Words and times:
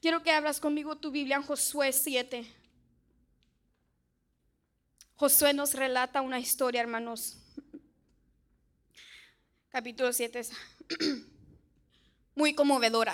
Quiero 0.00 0.22
que 0.22 0.30
abras 0.30 0.60
conmigo 0.60 0.96
tu 0.96 1.10
Biblia 1.10 1.36
en 1.36 1.42
Josué 1.42 1.92
7. 1.92 2.46
Josué 5.16 5.52
nos 5.52 5.74
relata 5.74 6.20
una 6.20 6.38
historia, 6.38 6.80
hermanos. 6.80 7.36
Capítulo 9.70 10.12
7 10.12 10.38
es 10.38 10.52
muy 12.36 12.54
conmovedora. 12.54 13.12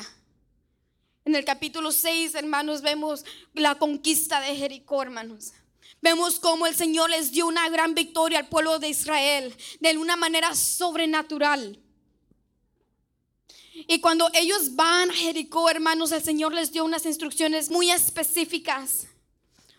En 1.24 1.34
el 1.34 1.46
capítulo 1.46 1.91
6, 1.91 2.34
hermanos, 2.34 2.82
vemos 2.82 3.25
la 3.55 3.77
conquista 3.77 4.41
de 4.41 4.55
Jericó, 4.55 5.03
hermanos. 5.03 5.55
Vemos 6.03 6.39
cómo 6.39 6.66
el 6.66 6.75
Señor 6.75 7.09
les 7.09 7.32
dio 7.32 7.46
una 7.46 7.66
gran 7.71 7.95
victoria 7.95 8.41
al 8.41 8.48
pueblo 8.51 8.79
de 8.79 8.91
Israel 8.91 9.57
de 9.80 9.96
una 9.96 10.16
manera 10.16 10.55
sobrenatural. 10.55 11.80
Y 13.75 14.00
cuando 14.00 14.30
ellos 14.34 14.77
van 14.77 15.11
a 15.11 15.14
Jericó, 15.14 15.68
hermanos, 15.68 16.12
el 16.12 16.23
Señor 16.23 16.54
les 16.54 16.70
dio 16.73 16.84
unas 16.84 17.04
instrucciones 17.06 17.70
muy 17.70 17.91
específicas. 17.91 19.09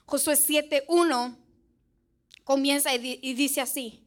Josué 0.05 0.35
7:1 0.35 1.37
comienza 2.43 2.93
y, 2.93 3.33
dice 3.33 3.61
así: 3.61 4.03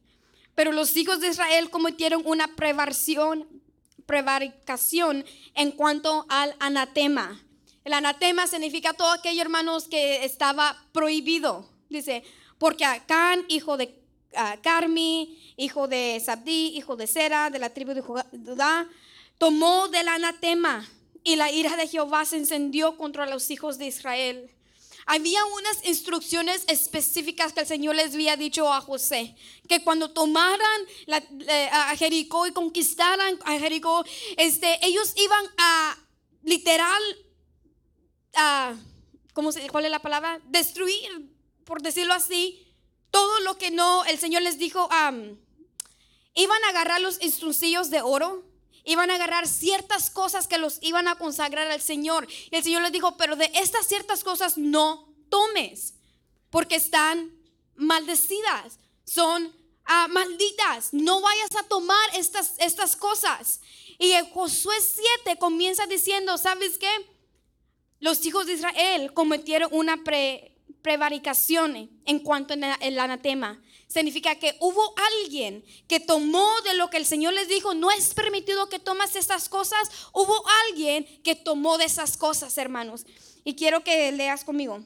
Pero 0.53 0.71
los 0.71 0.95
hijos 0.95 1.19
de 1.19 1.29
Israel 1.29 1.69
cometieron 1.69 2.21
una 2.25 2.55
prevaricación, 4.05 5.25
en 5.55 5.71
cuanto 5.71 6.25
al 6.29 6.55
anatema. 6.59 7.43
El 7.83 7.93
anatema 7.93 8.45
significa 8.45 8.93
todo 8.93 9.11
aquello, 9.11 9.41
hermanos, 9.41 9.87
que 9.87 10.23
estaba 10.23 10.85
prohibido. 10.91 11.67
Dice, 11.89 12.23
porque 12.59 12.85
Acán, 12.85 13.43
hijo 13.47 13.77
de 13.77 13.99
Carmi, 14.61 15.53
hijo 15.57 15.87
de 15.87 16.21
Sabdi, 16.23 16.77
hijo 16.77 16.95
de 16.95 17.07
Sera, 17.07 17.49
de 17.49 17.57
la 17.57 17.71
tribu 17.71 17.93
de 17.93 18.01
Judá, 18.01 18.87
tomó 19.39 19.87
del 19.87 20.07
anatema 20.07 20.87
y 21.23 21.37
la 21.37 21.51
ira 21.51 21.75
de 21.75 21.87
Jehová 21.87 22.25
se 22.25 22.37
encendió 22.37 22.97
contra 22.97 23.25
los 23.25 23.49
hijos 23.49 23.79
de 23.79 23.87
Israel. 23.87 24.51
Había 25.07 25.43
unas 25.45 25.87
instrucciones 25.87 26.65
específicas 26.67 27.51
que 27.51 27.61
el 27.61 27.65
Señor 27.65 27.95
les 27.95 28.13
había 28.13 28.37
dicho 28.37 28.71
a 28.71 28.79
José, 28.79 29.35
que 29.67 29.83
cuando 29.83 30.11
tomaran 30.11 30.81
eh, 31.07 31.69
a 31.71 31.95
Jericó 31.95 32.45
y 32.45 32.51
conquistaran 32.51 33.39
a 33.43 33.57
Jericó, 33.57 34.05
este, 34.37 34.77
ellos 34.85 35.13
iban 35.15 35.45
a 35.57 35.97
literal, 36.43 37.01
¿cómo 39.33 39.51
se, 39.51 39.67
¿cuál 39.69 39.85
es 39.85 39.91
la 39.91 39.99
palabra? 39.99 40.39
Destruir, 40.45 41.31
por 41.65 41.81
decirlo 41.81 42.13
así, 42.13 42.67
todo 43.09 43.39
lo 43.39 43.57
que 43.57 43.71
no, 43.71 44.05
el 44.05 44.19
Señor 44.19 44.43
les 44.43 44.59
dijo, 44.59 44.87
iban 46.35 46.63
a 46.65 46.69
agarrar 46.69 47.01
los 47.01 47.21
instrucillos 47.23 47.89
de 47.89 48.01
oro, 48.01 48.48
iban 48.83 49.09
a 49.09 49.15
agarrar 49.15 49.47
ciertas 49.47 50.09
cosas 50.09 50.47
que 50.47 50.57
los 50.57 50.79
iban 50.81 51.07
a 51.07 51.15
consagrar 51.15 51.69
al 51.69 51.81
Señor. 51.81 52.27
Y 52.51 52.55
el 52.55 52.63
Señor 52.63 52.81
les 52.81 52.91
dijo, 52.91 53.17
pero 53.17 53.35
de 53.35 53.51
estas 53.55 53.87
ciertas 53.87 54.23
cosas 54.23 54.57
no 54.57 55.13
tomes, 55.29 55.95
porque 56.49 56.75
están 56.75 57.31
maldecidas, 57.75 58.79
son 59.05 59.53
ah, 59.85 60.07
malditas. 60.09 60.93
No 60.93 61.21
vayas 61.21 61.55
a 61.57 61.63
tomar 61.63 62.09
estas, 62.15 62.55
estas 62.59 62.95
cosas. 62.95 63.61
Y 63.97 64.13
Josué 64.33 64.75
7 65.25 65.37
comienza 65.39 65.85
diciendo, 65.87 66.37
¿sabes 66.37 66.77
qué? 66.77 66.89
Los 67.99 68.25
hijos 68.25 68.45
de 68.45 68.53
Israel 68.53 69.13
cometieron 69.13 69.69
una 69.73 70.01
prevaricación 70.81 71.89
en 72.05 72.19
cuanto 72.19 72.53
al 72.53 72.99
anatema 72.99 73.61
significa 73.89 74.35
que 74.35 74.55
hubo 74.61 74.93
alguien 75.23 75.65
que 75.87 75.99
tomó 75.99 76.47
de 76.61 76.75
lo 76.75 76.89
que 76.89 76.97
el 76.97 77.05
Señor 77.05 77.33
les 77.33 77.49
dijo, 77.49 77.73
no 77.73 77.89
es 77.91 78.13
permitido 78.13 78.69
que 78.69 78.79
tomas 78.79 79.15
estas 79.15 79.49
cosas, 79.49 79.89
hubo 80.13 80.43
alguien 80.67 81.05
que 81.23 81.35
tomó 81.35 81.77
de 81.77 81.85
esas 81.85 82.15
cosas, 82.15 82.57
hermanos. 82.57 83.05
Y 83.43 83.55
quiero 83.55 83.83
que 83.83 84.11
leas 84.11 84.43
conmigo 84.43 84.85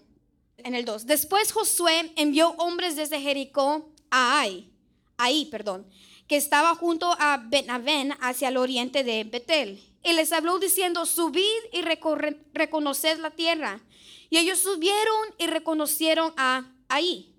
en 0.58 0.74
el 0.74 0.86
2. 0.86 1.06
Después 1.06 1.52
Josué 1.52 2.14
envió 2.16 2.52
hombres 2.52 2.96
desde 2.96 3.20
Jericó 3.20 3.92
a 4.10 4.40
Ai, 4.40 4.70
Ahí, 5.18 5.46
perdón, 5.46 5.86
que 6.28 6.38
estaba 6.38 6.74
junto 6.76 7.14
a 7.20 7.38
Benavén 7.38 8.14
hacia 8.22 8.48
el 8.48 8.58
oriente 8.58 9.04
de 9.04 9.26
Betel. 9.26 9.84
Y 10.04 10.14
les 10.14 10.32
habló 10.32 10.60
diciendo, 10.60 11.06
subid 11.06 11.44
y 11.72 11.82
reconoced 11.82 13.20
la 13.20 13.32
tierra. 13.32 13.82
Y 14.30 14.38
ellos 14.38 14.60
subieron 14.60 15.36
y 15.38 15.48
reconocieron 15.48 16.34
a 16.38 16.70
Ahí. 16.90 17.33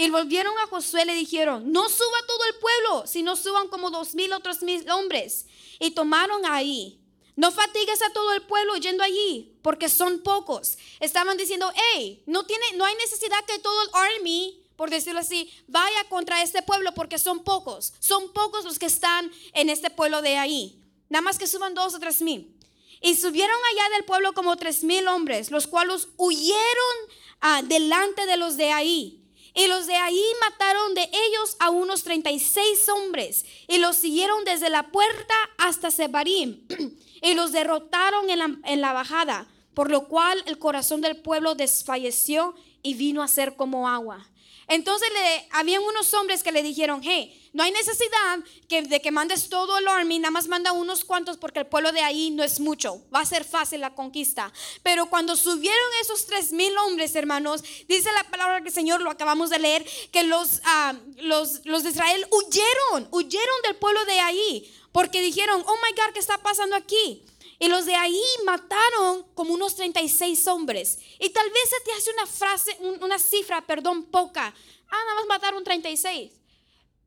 Y 0.00 0.08
volvieron 0.08 0.58
a 0.60 0.66
Josué 0.66 1.02
y 1.02 1.04
le 1.04 1.14
dijeron, 1.14 1.70
no 1.70 1.86
suba 1.90 2.26
todo 2.26 2.42
el 2.46 2.54
pueblo, 2.54 3.06
sino 3.06 3.36
suban 3.36 3.68
como 3.68 3.90
dos 3.90 4.14
mil 4.14 4.32
otros 4.32 4.62
mil 4.62 4.88
hombres. 4.90 5.44
Y 5.78 5.90
tomaron 5.90 6.46
ahí. 6.46 6.98
No 7.36 7.52
fatigues 7.52 8.00
a 8.00 8.10
todo 8.14 8.32
el 8.32 8.40
pueblo 8.40 8.76
yendo 8.76 9.04
allí, 9.04 9.58
porque 9.60 9.90
son 9.90 10.22
pocos. 10.22 10.78
Estaban 11.00 11.36
diciendo, 11.36 11.70
hey, 11.92 12.22
no, 12.24 12.46
tiene, 12.46 12.64
no 12.76 12.86
hay 12.86 12.94
necesidad 12.94 13.44
que 13.44 13.58
todo 13.58 13.82
el 13.82 13.90
army, 13.92 14.64
por 14.74 14.88
decirlo 14.88 15.20
así, 15.20 15.52
vaya 15.68 16.08
contra 16.08 16.42
este 16.42 16.62
pueblo, 16.62 16.94
porque 16.94 17.18
son 17.18 17.44
pocos. 17.44 17.92
Son 17.98 18.32
pocos 18.32 18.64
los 18.64 18.78
que 18.78 18.86
están 18.86 19.30
en 19.52 19.68
este 19.68 19.90
pueblo 19.90 20.22
de 20.22 20.38
ahí. 20.38 20.82
Nada 21.10 21.20
más 21.20 21.38
que 21.38 21.46
suban 21.46 21.74
dos 21.74 21.94
o 21.94 21.98
tres 21.98 22.22
mil. 22.22 22.56
Y 23.02 23.16
subieron 23.16 23.58
allá 23.70 23.90
del 23.96 24.06
pueblo 24.06 24.32
como 24.32 24.56
tres 24.56 24.82
mil 24.82 25.06
hombres, 25.08 25.50
los 25.50 25.66
cuales 25.66 26.08
huyeron 26.16 26.96
ah, 27.42 27.60
delante 27.62 28.24
de 28.24 28.38
los 28.38 28.56
de 28.56 28.72
ahí 28.72 29.19
y 29.54 29.66
los 29.66 29.86
de 29.86 29.96
ahí 29.96 30.24
mataron 30.40 30.94
de 30.94 31.02
ellos 31.02 31.56
a 31.58 31.70
unos 31.70 32.04
36 32.04 32.88
hombres 32.88 33.44
y 33.68 33.78
los 33.78 33.96
siguieron 33.96 34.44
desde 34.44 34.70
la 34.70 34.90
puerta 34.90 35.34
hasta 35.58 35.90
Sebarim 35.90 36.66
y 37.22 37.34
los 37.34 37.52
derrotaron 37.52 38.30
en 38.30 38.38
la, 38.38 38.56
en 38.64 38.80
la 38.80 38.92
bajada, 38.92 39.48
por 39.74 39.90
lo 39.90 40.08
cual 40.08 40.42
el 40.46 40.58
corazón 40.58 41.00
del 41.00 41.16
pueblo 41.16 41.54
desfalleció 41.54 42.54
y 42.82 42.94
vino 42.94 43.22
a 43.22 43.28
ser 43.28 43.56
como 43.56 43.88
agua. 43.88 44.26
Entonces 44.70 45.08
le, 45.12 45.48
habían 45.50 45.82
unos 45.82 46.14
hombres 46.14 46.44
que 46.44 46.52
le 46.52 46.62
dijeron, 46.62 47.00
hey, 47.02 47.36
no 47.52 47.64
hay 47.64 47.72
necesidad 47.72 48.38
que, 48.68 48.82
de 48.82 49.00
que 49.02 49.10
mandes 49.10 49.48
todo 49.48 49.76
el 49.78 49.88
army, 49.88 50.20
nada 50.20 50.30
más 50.30 50.46
manda 50.46 50.70
unos 50.70 51.04
cuantos 51.04 51.36
porque 51.38 51.58
el 51.58 51.66
pueblo 51.66 51.90
de 51.90 52.02
ahí 52.02 52.30
no 52.30 52.44
es 52.44 52.60
mucho, 52.60 53.02
va 53.12 53.18
a 53.18 53.24
ser 53.24 53.44
fácil 53.44 53.80
la 53.80 53.96
conquista. 53.96 54.52
Pero 54.84 55.06
cuando 55.06 55.34
subieron 55.34 55.86
esos 56.00 56.24
tres 56.24 56.52
mil 56.52 56.72
hombres, 56.78 57.16
hermanos, 57.16 57.64
dice 57.88 58.10
la 58.12 58.30
palabra 58.30 58.60
que 58.60 58.68
el 58.68 58.74
Señor, 58.74 59.00
lo 59.00 59.10
acabamos 59.10 59.50
de 59.50 59.58
leer, 59.58 59.84
que 60.12 60.22
los, 60.22 60.60
ah, 60.62 60.94
los, 61.16 61.66
los 61.66 61.82
de 61.82 61.90
Israel 61.90 62.24
huyeron, 62.30 63.08
huyeron 63.10 63.62
del 63.64 63.74
pueblo 63.74 64.04
de 64.04 64.20
ahí, 64.20 64.72
porque 64.92 65.20
dijeron, 65.20 65.64
oh 65.66 65.76
my 65.82 66.00
God, 66.00 66.12
¿qué 66.14 66.20
está 66.20 66.38
pasando 66.38 66.76
aquí? 66.76 67.24
Y 67.62 67.68
los 67.68 67.84
de 67.84 67.94
ahí 67.94 68.22
mataron 68.46 69.22
como 69.34 69.52
unos 69.52 69.76
36 69.76 70.46
hombres. 70.46 70.98
Y 71.18 71.28
tal 71.28 71.48
vez 71.50 71.62
se 71.68 71.84
te 71.84 71.92
hace 71.92 72.10
una 72.10 72.26
frase, 72.26 72.78
una 73.02 73.18
cifra, 73.18 73.60
perdón, 73.60 74.06
poca. 74.06 74.54
Ah, 74.88 75.04
nada 75.06 75.14
más 75.16 75.26
mataron 75.28 75.62
36. 75.62 76.32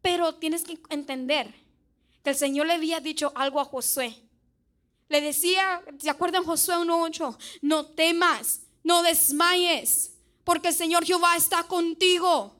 Pero 0.03 0.35
tienes 0.35 0.63
que 0.63 0.79
entender 0.89 1.51
que 2.23 2.29
el 2.29 2.35
Señor 2.35 2.67
le 2.67 2.73
había 2.73 2.99
dicho 2.99 3.31
algo 3.33 3.59
a 3.59 3.65
Josué. 3.65 4.15
Le 5.09 5.21
decía, 5.21 5.83
¿se 5.99 6.11
acuerdan 6.11 6.43
Josué 6.43 6.75
1.8? 6.75 7.35
No 7.63 7.87
temas, 7.87 8.61
no 8.83 9.01
desmayes, 9.01 10.11
porque 10.43 10.67
el 10.67 10.75
Señor 10.75 11.03
Jehová 11.03 11.35
está 11.35 11.63
contigo. 11.63 12.55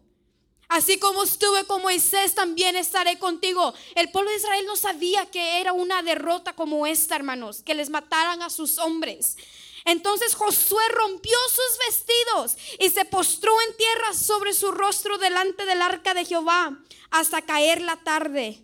Así 0.73 0.97
como 0.97 1.23
estuve 1.23 1.65
con 1.65 1.83
Moisés, 1.83 2.33
también 2.33 2.75
estaré 2.75 3.19
contigo. 3.19 3.75
El 3.93 4.09
pueblo 4.09 4.31
de 4.31 4.37
Israel 4.37 4.65
no 4.65 4.75
sabía 4.75 5.27
que 5.27 5.61
era 5.61 5.71
una 5.71 6.01
derrota 6.01 6.53
como 6.53 6.87
esta, 6.87 7.15
hermanos, 7.15 7.61
que 7.61 7.75
les 7.75 7.91
mataran 7.91 8.41
a 8.41 8.49
sus 8.49 8.79
hombres. 8.79 9.37
Entonces 9.85 10.33
Josué 10.33 10.81
rompió 10.89 11.37
sus 11.51 11.85
vestidos 11.85 12.57
y 12.79 12.89
se 12.89 13.05
postró 13.05 13.53
en 13.67 13.77
tierra 13.77 14.13
sobre 14.15 14.51
su 14.51 14.71
rostro 14.71 15.19
delante 15.19 15.63
del 15.67 15.79
arca 15.79 16.15
de 16.15 16.25
Jehová 16.25 16.75
hasta 17.11 17.43
caer 17.43 17.79
la 17.79 17.97
tarde. 17.97 18.59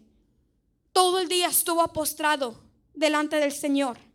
Todo 0.94 1.20
el 1.20 1.28
día 1.28 1.50
estuvo 1.50 1.88
postrado 1.94 2.60
delante 2.96 3.36
del 3.36 3.52
Señor 3.52 4.09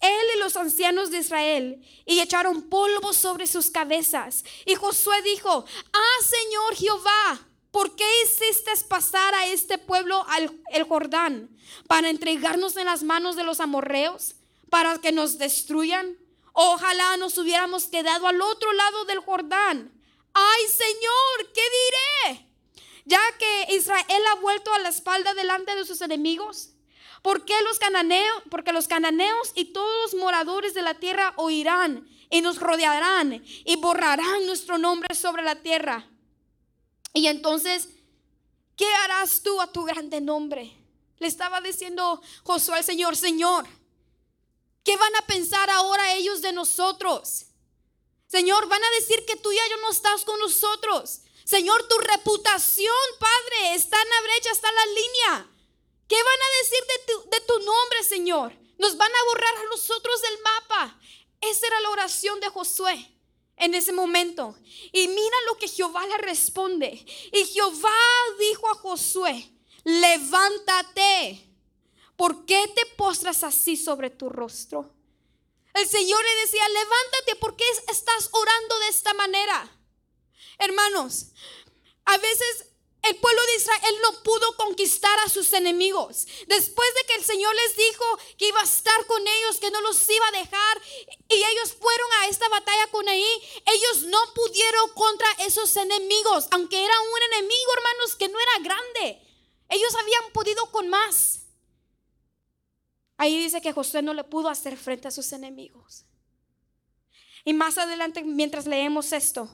él 0.00 0.26
y 0.36 0.38
los 0.38 0.56
ancianos 0.56 1.10
de 1.10 1.18
Israel, 1.18 1.84
y 2.06 2.20
echaron 2.20 2.68
polvo 2.68 3.12
sobre 3.12 3.46
sus 3.46 3.70
cabezas. 3.70 4.44
Y 4.64 4.74
Josué 4.74 5.20
dijo, 5.22 5.64
ah 5.92 6.24
Señor 6.24 6.76
Jehová, 6.76 7.48
¿por 7.70 7.94
qué 7.96 8.04
hiciste 8.24 8.72
pasar 8.88 9.34
a 9.34 9.46
este 9.46 9.78
pueblo 9.78 10.24
al 10.28 10.84
Jordán 10.88 11.50
para 11.86 12.10
entregarnos 12.10 12.76
en 12.76 12.86
las 12.86 13.02
manos 13.02 13.36
de 13.36 13.44
los 13.44 13.60
amorreos, 13.60 14.36
para 14.70 14.98
que 14.98 15.12
nos 15.12 15.38
destruyan? 15.38 16.16
Ojalá 16.52 17.16
nos 17.16 17.38
hubiéramos 17.38 17.86
quedado 17.86 18.26
al 18.26 18.40
otro 18.40 18.72
lado 18.72 19.04
del 19.04 19.20
Jordán. 19.20 19.92
Ay 20.34 20.62
Señor, 20.68 21.52
¿qué 21.54 21.62
diré? 22.26 22.46
Ya 23.04 23.20
que 23.38 23.74
Israel 23.74 24.22
ha 24.30 24.40
vuelto 24.40 24.72
a 24.72 24.78
la 24.78 24.90
espalda 24.90 25.34
delante 25.34 25.74
de 25.74 25.84
sus 25.84 26.00
enemigos. 26.00 26.70
¿Por 27.22 27.44
qué 27.44 27.54
los 27.62 27.78
cananeos? 27.78 28.42
Porque 28.50 28.72
los 28.72 28.88
cananeos 28.88 29.52
y 29.54 29.66
todos 29.66 30.12
los 30.12 30.20
moradores 30.20 30.74
de 30.74 30.82
la 30.82 30.94
tierra 30.94 31.34
oirán 31.36 32.08
y 32.30 32.40
nos 32.40 32.58
rodearán 32.58 33.42
y 33.64 33.76
borrarán 33.76 34.46
nuestro 34.46 34.78
nombre 34.78 35.14
sobre 35.14 35.42
la 35.42 35.56
tierra. 35.62 36.08
Y 37.12 37.26
entonces, 37.26 37.88
¿qué 38.76 38.86
harás 39.04 39.42
tú 39.42 39.60
a 39.60 39.72
tu 39.72 39.84
grande 39.84 40.20
nombre? 40.20 40.76
Le 41.18 41.26
estaba 41.26 41.60
diciendo 41.60 42.22
Josué 42.44 42.76
al 42.76 42.84
Señor, 42.84 43.16
Señor, 43.16 43.66
¿Qué 44.88 44.96
van 44.96 45.16
a 45.16 45.26
pensar 45.26 45.68
ahora 45.68 46.14
ellos 46.14 46.40
de 46.40 46.50
nosotros? 46.50 47.44
Señor, 48.26 48.68
van 48.68 48.82
a 48.82 48.90
decir 48.92 49.22
que 49.26 49.36
tú 49.36 49.52
ya 49.52 49.60
no 49.82 49.90
estás 49.90 50.24
con 50.24 50.40
nosotros. 50.40 51.20
Señor, 51.44 51.86
tu 51.88 51.98
reputación, 51.98 52.94
Padre, 53.20 53.74
está 53.74 54.00
en 54.00 54.08
la 54.08 54.20
brecha, 54.22 54.50
está 54.50 54.68
en 54.70 54.74
la 54.74 54.86
línea. 54.86 55.57
¿Qué 56.08 56.16
van 56.16 56.42
a 56.42 56.62
decir 56.62 56.84
de 56.86 57.12
tu, 57.12 57.30
de 57.30 57.40
tu 57.42 57.58
nombre, 57.60 58.02
Señor? 58.02 58.52
Nos 58.78 58.96
van 58.96 59.10
a 59.12 59.24
borrar 59.24 59.56
a 59.56 59.64
nosotros 59.64 60.22
del 60.22 60.38
mapa. 60.42 61.00
Esa 61.40 61.66
era 61.66 61.80
la 61.80 61.90
oración 61.90 62.40
de 62.40 62.48
Josué 62.48 63.14
en 63.56 63.74
ese 63.74 63.92
momento. 63.92 64.56
Y 64.92 65.08
mira 65.08 65.36
lo 65.46 65.58
que 65.58 65.68
Jehová 65.68 66.06
le 66.06 66.18
responde. 66.18 67.04
Y 67.32 67.44
Jehová 67.44 67.94
dijo 68.38 68.70
a 68.70 68.74
Josué, 68.74 69.52
levántate. 69.84 71.44
¿Por 72.16 72.46
qué 72.46 72.72
te 72.74 72.86
postras 72.96 73.44
así 73.44 73.76
sobre 73.76 74.10
tu 74.10 74.28
rostro? 74.28 74.92
El 75.74 75.86
Señor 75.86 76.20
le 76.24 76.40
decía, 76.40 76.68
levántate, 76.68 77.36
¿por 77.36 77.54
qué 77.56 77.64
estás 77.88 78.28
orando 78.32 78.78
de 78.80 78.88
esta 78.88 79.14
manera? 79.14 79.70
Hermanos, 80.58 81.26
a 82.04 82.16
veces 82.18 82.66
el 83.08 83.16
pueblo 83.16 83.40
de 83.46 83.56
Israel 83.56 83.94
no 84.02 84.22
pudo 84.22 84.56
conquistar 84.56 85.18
a 85.20 85.28
sus 85.28 85.52
enemigos. 85.52 86.26
Después 86.46 86.88
de 86.94 87.06
que 87.06 87.14
el 87.14 87.24
Señor 87.24 87.54
les 87.54 87.76
dijo 87.76 88.04
que 88.36 88.48
iba 88.48 88.60
a 88.60 88.64
estar 88.64 89.06
con 89.06 89.26
ellos, 89.26 89.58
que 89.58 89.70
no 89.70 89.80
los 89.80 90.08
iba 90.08 90.28
a 90.28 90.38
dejar, 90.38 90.82
y 91.28 91.34
ellos 91.34 91.74
fueron 91.78 92.08
a 92.20 92.26
esta 92.26 92.48
batalla 92.48 92.86
con 92.90 93.08
ahí, 93.08 93.28
ellos 93.66 94.02
no 94.04 94.18
pudieron 94.34 94.90
contra 94.94 95.28
esos 95.46 95.76
enemigos, 95.76 96.48
aunque 96.50 96.84
era 96.84 96.94
un 97.00 97.22
enemigo, 97.34 97.72
hermanos, 97.76 98.16
que 98.16 98.28
no 98.28 98.38
era 98.38 98.58
grande. 98.62 99.22
Ellos 99.68 99.94
habían 99.94 100.32
podido 100.32 100.70
con 100.70 100.88
más. 100.88 101.40
Ahí 103.16 103.36
dice 103.36 103.60
que 103.60 103.72
Josué 103.72 104.02
no 104.02 104.14
le 104.14 104.24
pudo 104.24 104.48
hacer 104.48 104.76
frente 104.76 105.08
a 105.08 105.10
sus 105.10 105.32
enemigos. 105.32 106.04
Y 107.44 107.52
más 107.52 107.78
adelante, 107.78 108.22
mientras 108.22 108.66
leemos 108.66 109.12
esto, 109.12 109.48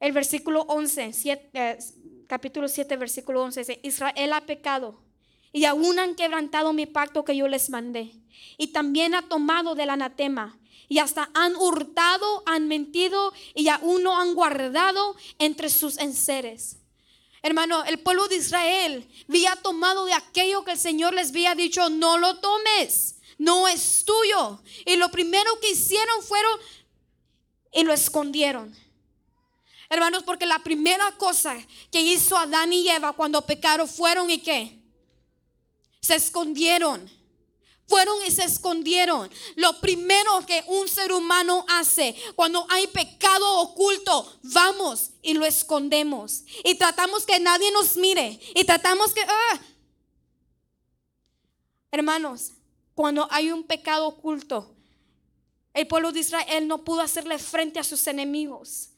el 0.00 0.12
versículo 0.12 0.62
11, 0.62 1.12
eh, 1.24 1.78
capítulo 2.26 2.68
7, 2.68 2.96
versículo 2.96 3.42
11 3.42 3.60
dice, 3.60 3.80
Israel 3.82 4.32
ha 4.32 4.46
pecado 4.46 5.00
y 5.52 5.64
aún 5.64 5.98
han 5.98 6.14
quebrantado 6.14 6.72
mi 6.72 6.86
pacto 6.86 7.24
que 7.24 7.36
yo 7.36 7.48
les 7.48 7.70
mandé. 7.70 8.12
Y 8.56 8.68
también 8.68 9.14
ha 9.14 9.22
tomado 9.22 9.74
del 9.74 9.90
anatema 9.90 10.58
y 10.88 10.98
hasta 10.98 11.30
han 11.34 11.56
hurtado, 11.56 12.42
han 12.46 12.68
mentido 12.68 13.32
y 13.54 13.68
aún 13.68 14.02
no 14.02 14.18
han 14.20 14.34
guardado 14.34 15.16
entre 15.38 15.68
sus 15.68 15.98
enseres. 15.98 16.78
Hermano, 17.42 17.84
el 17.84 17.98
pueblo 18.00 18.26
de 18.28 18.36
Israel 18.36 19.08
había 19.28 19.56
tomado 19.56 20.04
de 20.04 20.12
aquello 20.12 20.64
que 20.64 20.72
el 20.72 20.78
Señor 20.78 21.14
les 21.14 21.30
había 21.30 21.54
dicho, 21.54 21.88
no 21.88 22.18
lo 22.18 22.38
tomes, 22.38 23.16
no 23.38 23.68
es 23.68 24.04
tuyo. 24.04 24.60
Y 24.86 24.96
lo 24.96 25.10
primero 25.10 25.58
que 25.60 25.70
hicieron 25.70 26.22
fueron 26.22 26.58
y 27.72 27.84
lo 27.84 27.92
escondieron. 27.92 28.74
Hermanos, 29.90 30.22
porque 30.22 30.44
la 30.44 30.58
primera 30.58 31.12
cosa 31.12 31.56
que 31.90 32.00
hizo 32.00 32.36
Adán 32.36 32.72
y 32.72 32.88
Eva 32.88 33.14
cuando 33.14 33.40
pecaron 33.46 33.88
fueron 33.88 34.30
y 34.30 34.38
qué? 34.38 34.78
Se 36.00 36.14
escondieron. 36.14 37.10
Fueron 37.86 38.18
y 38.26 38.30
se 38.30 38.44
escondieron. 38.44 39.30
Lo 39.56 39.80
primero 39.80 40.44
que 40.46 40.62
un 40.66 40.86
ser 40.88 41.10
humano 41.10 41.64
hace 41.68 42.14
cuando 42.36 42.66
hay 42.68 42.86
pecado 42.88 43.60
oculto, 43.60 44.38
vamos 44.42 45.12
y 45.22 45.32
lo 45.32 45.46
escondemos. 45.46 46.44
Y 46.64 46.74
tratamos 46.74 47.24
que 47.24 47.40
nadie 47.40 47.70
nos 47.72 47.96
mire. 47.96 48.38
Y 48.54 48.64
tratamos 48.64 49.14
que... 49.14 49.22
Ah. 49.22 49.60
Hermanos, 51.90 52.52
cuando 52.94 53.26
hay 53.30 53.50
un 53.50 53.64
pecado 53.64 54.06
oculto, 54.06 54.74
el 55.72 55.86
pueblo 55.86 56.12
de 56.12 56.20
Israel 56.20 56.68
no 56.68 56.84
pudo 56.84 57.00
hacerle 57.00 57.38
frente 57.38 57.78
a 57.78 57.84
sus 57.84 58.06
enemigos. 58.06 58.90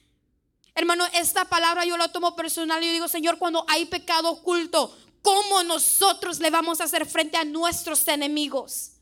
Hermano, 0.75 1.05
esta 1.15 1.45
palabra 1.45 1.85
yo 1.85 1.97
la 1.97 2.09
tomo 2.09 2.37
personal 2.37 2.83
y 2.83 2.91
digo, 2.91 3.09
Señor, 3.09 3.39
cuando 3.39 3.65
hay 3.69 3.87
pecado 3.87 4.31
oculto, 4.31 4.97
¿cómo 5.23 5.63
nosotros 5.65 6.41
le 6.41 6.51
vamos 6.51 6.81
a 6.81 6.85
hacer 6.85 7.07
frente 7.07 7.37
a 7.37 7.45
nuestros 7.45 8.07
enemigos? 8.09 8.93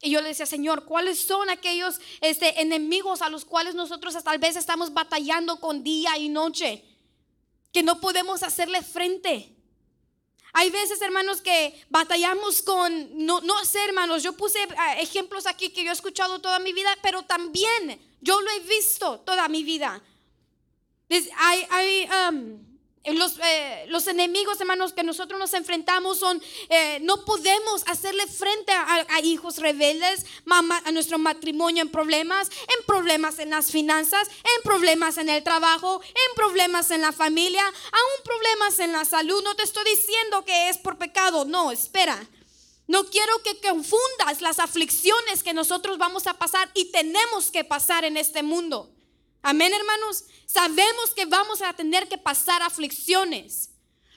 Y 0.00 0.10
yo 0.10 0.20
le 0.20 0.28
decía, 0.28 0.46
Señor, 0.46 0.84
¿cuáles 0.84 1.20
son 1.20 1.50
aquellos 1.50 2.00
este, 2.20 2.60
enemigos 2.60 3.20
a 3.20 3.28
los 3.28 3.44
cuales 3.44 3.74
nosotros 3.74 4.16
tal 4.22 4.38
vez 4.38 4.54
estamos 4.54 4.92
batallando 4.92 5.58
con 5.58 5.82
día 5.82 6.16
y 6.18 6.28
noche? 6.28 6.84
Que 7.72 7.82
no 7.82 8.00
podemos 8.00 8.42
hacerle 8.42 8.82
frente. 8.82 9.56
Hay 10.52 10.70
veces, 10.70 11.02
hermanos, 11.02 11.40
que 11.40 11.84
batallamos 11.90 12.62
con, 12.62 13.26
no, 13.26 13.40
no 13.40 13.64
sé, 13.64 13.82
hermanos, 13.84 14.22
yo 14.22 14.34
puse 14.34 14.58
ah, 14.76 14.98
ejemplos 15.00 15.46
aquí 15.46 15.70
que 15.70 15.84
yo 15.84 15.90
he 15.90 15.94
escuchado 15.94 16.38
toda 16.38 16.58
mi 16.58 16.72
vida, 16.72 16.96
pero 17.02 17.22
también 17.24 18.00
yo 18.20 18.40
lo 18.40 18.50
he 18.50 18.60
visto 18.60 19.20
toda 19.20 19.48
mi 19.48 19.62
vida. 19.62 20.02
Um, 22.28 22.68
los, 23.14 23.38
eh, 23.42 23.86
los, 23.88 24.06
enemigos, 24.06 24.60
hermanos, 24.60 24.92
que 24.92 25.02
nosotros 25.02 25.38
nos 25.38 25.54
enfrentamos 25.54 26.18
son, 26.18 26.42
eh, 26.68 26.98
no 27.00 27.24
podemos 27.24 27.82
hacerle 27.86 28.26
frente 28.26 28.72
a, 28.72 29.20
hijos 29.22 29.58
rebeldes, 29.58 30.26
a 30.50 30.92
nuestro 30.92 31.18
matrimonio 31.18 31.82
en 31.82 31.88
problemas, 31.88 32.50
en 32.50 32.84
problemas 32.86 33.38
en 33.38 33.50
las 33.50 33.70
finanzas, 33.70 34.28
en 34.28 34.62
problemas 34.62 35.16
en 35.16 35.28
el 35.30 35.42
trabajo, 35.42 36.02
en 36.04 36.34
problemas 36.36 36.90
en 36.90 37.00
la 37.00 37.12
familia, 37.12 37.64
aún 37.64 38.24
problemas 38.24 38.78
en 38.80 38.92
la 38.92 39.04
salud. 39.04 39.42
No 39.42 39.54
te 39.54 39.62
estoy 39.62 39.84
diciendo 39.84 40.44
que 40.44 40.68
es 40.68 40.78
por 40.78 40.98
pecado, 40.98 41.44
no, 41.44 41.70
espera. 41.72 42.28
No 42.88 43.04
quiero 43.04 43.42
que 43.42 43.60
confundas 43.60 44.40
las 44.40 44.58
aflicciones 44.58 45.42
que 45.42 45.52
nosotros 45.52 45.98
vamos 45.98 46.26
a 46.26 46.34
pasar 46.34 46.70
y 46.72 46.90
tenemos 46.90 47.50
que 47.50 47.62
pasar 47.62 48.06
en 48.06 48.16
este 48.16 48.42
mundo. 48.42 48.90
Amén, 49.42 49.72
hermanos. 49.74 50.24
Sabemos 50.46 51.10
que 51.14 51.26
vamos 51.26 51.60
a 51.60 51.74
tener 51.74 52.08
que 52.08 52.16
pasar 52.16 52.62
aflicciones. 52.62 53.70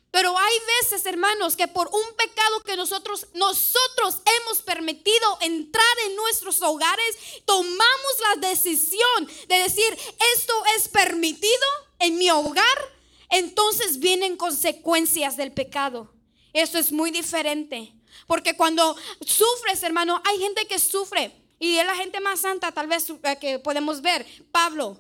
Pero 0.10 0.38
hay 0.38 0.54
veces, 0.82 1.06
hermanos, 1.06 1.58
que 1.58 1.68
por 1.68 1.88
un 1.88 2.16
pecado 2.16 2.62
que 2.62 2.78
nosotros 2.78 3.28
nosotros 3.34 4.22
hemos 4.40 4.62
permitido 4.62 5.38
entrar 5.42 6.00
en 6.06 6.16
nuestros 6.16 6.62
hogares, 6.62 7.18
tomamos 7.46 8.14
la 8.36 8.48
decisión 8.50 9.30
de 9.50 9.58
decir, 9.60 9.98
esto 10.36 10.54
es 10.78 10.88
permitido 10.88 11.68
en 12.00 12.18
mi 12.18 12.30
hogar, 12.30 12.96
entonces 13.30 14.00
vienen 14.00 14.38
consecuencias 14.38 15.36
del 15.36 15.52
pecado. 15.52 16.14
Eso 16.54 16.78
es 16.78 16.92
muy 16.92 17.12
diferente. 17.12 17.94
Porque 18.28 18.56
cuando 18.56 18.96
sufres, 19.26 19.84
hermano, 19.84 20.22
hay 20.26 20.40
gente 20.40 20.68
que 20.68 20.80
sufre. 20.80 21.32
Y 21.60 21.78
es 21.78 21.86
la 21.86 21.96
gente 21.96 22.20
más 22.20 22.42
santa 22.42 22.72
tal 22.72 22.88
vez 22.88 23.08
eh, 23.10 23.38
que 23.40 23.60
podemos 23.60 24.02
ver. 24.02 24.26
Pablo. 24.52 25.00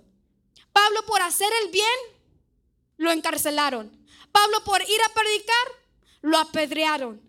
Pablo 0.72 1.06
por 1.06 1.22
hacer 1.22 1.52
el 1.64 1.72
bien, 1.72 1.86
lo 2.98 3.12
encarcelaron. 3.12 3.92
Pablo 4.32 4.64
por 4.64 4.82
ir 4.82 5.02
a 5.02 5.14
predicar, 5.14 5.68
lo 6.22 6.38
apedrearon. 6.38 7.22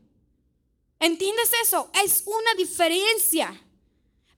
¿Entiendes 1.01 1.51
eso? 1.63 1.91
Es 2.05 2.23
una 2.27 2.55
diferencia. 2.57 3.61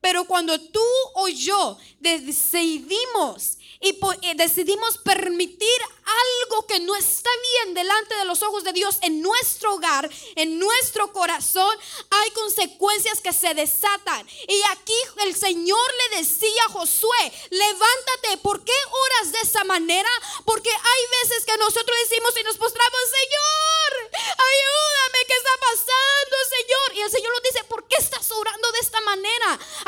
Pero 0.04 0.26
cuando 0.26 0.60
tú 0.60 0.84
o 1.14 1.28
yo 1.28 1.78
decidimos 1.98 3.56
y 3.80 4.34
decidimos 4.34 4.98
permitir 4.98 5.80
algo 6.04 6.66
que 6.66 6.78
no 6.80 6.94
está 6.94 7.30
bien 7.52 7.72
delante 7.72 8.14
de 8.14 8.26
los 8.26 8.42
ojos 8.42 8.64
de 8.64 8.74
Dios 8.74 8.98
en 9.00 9.22
nuestro 9.22 9.74
hogar, 9.74 10.10
en 10.36 10.58
nuestro 10.58 11.10
corazón, 11.10 11.74
hay 12.10 12.30
consecuencias 12.32 13.22
que 13.22 13.32
se 13.32 13.54
desatan. 13.54 14.28
Y 14.46 14.62
aquí 14.72 14.92
el 15.24 15.34
Señor 15.34 15.90
le 16.10 16.18
decía 16.18 16.64
a 16.68 16.72
Josué, 16.72 17.32
levántate, 17.48 18.36
¿por 18.42 18.62
qué 18.62 18.76
oras 19.06 19.32
de 19.32 19.40
esa 19.40 19.64
manera? 19.64 20.10
Porque 20.44 20.70
hay 20.70 21.22
veces 21.22 21.46
que 21.46 21.56
nosotros 21.56 21.96
decimos 22.08 22.34
y 22.38 22.44
nos 22.44 22.58
postramos, 22.58 23.00
Señor, 23.22 24.10
ayúdame, 24.50 25.03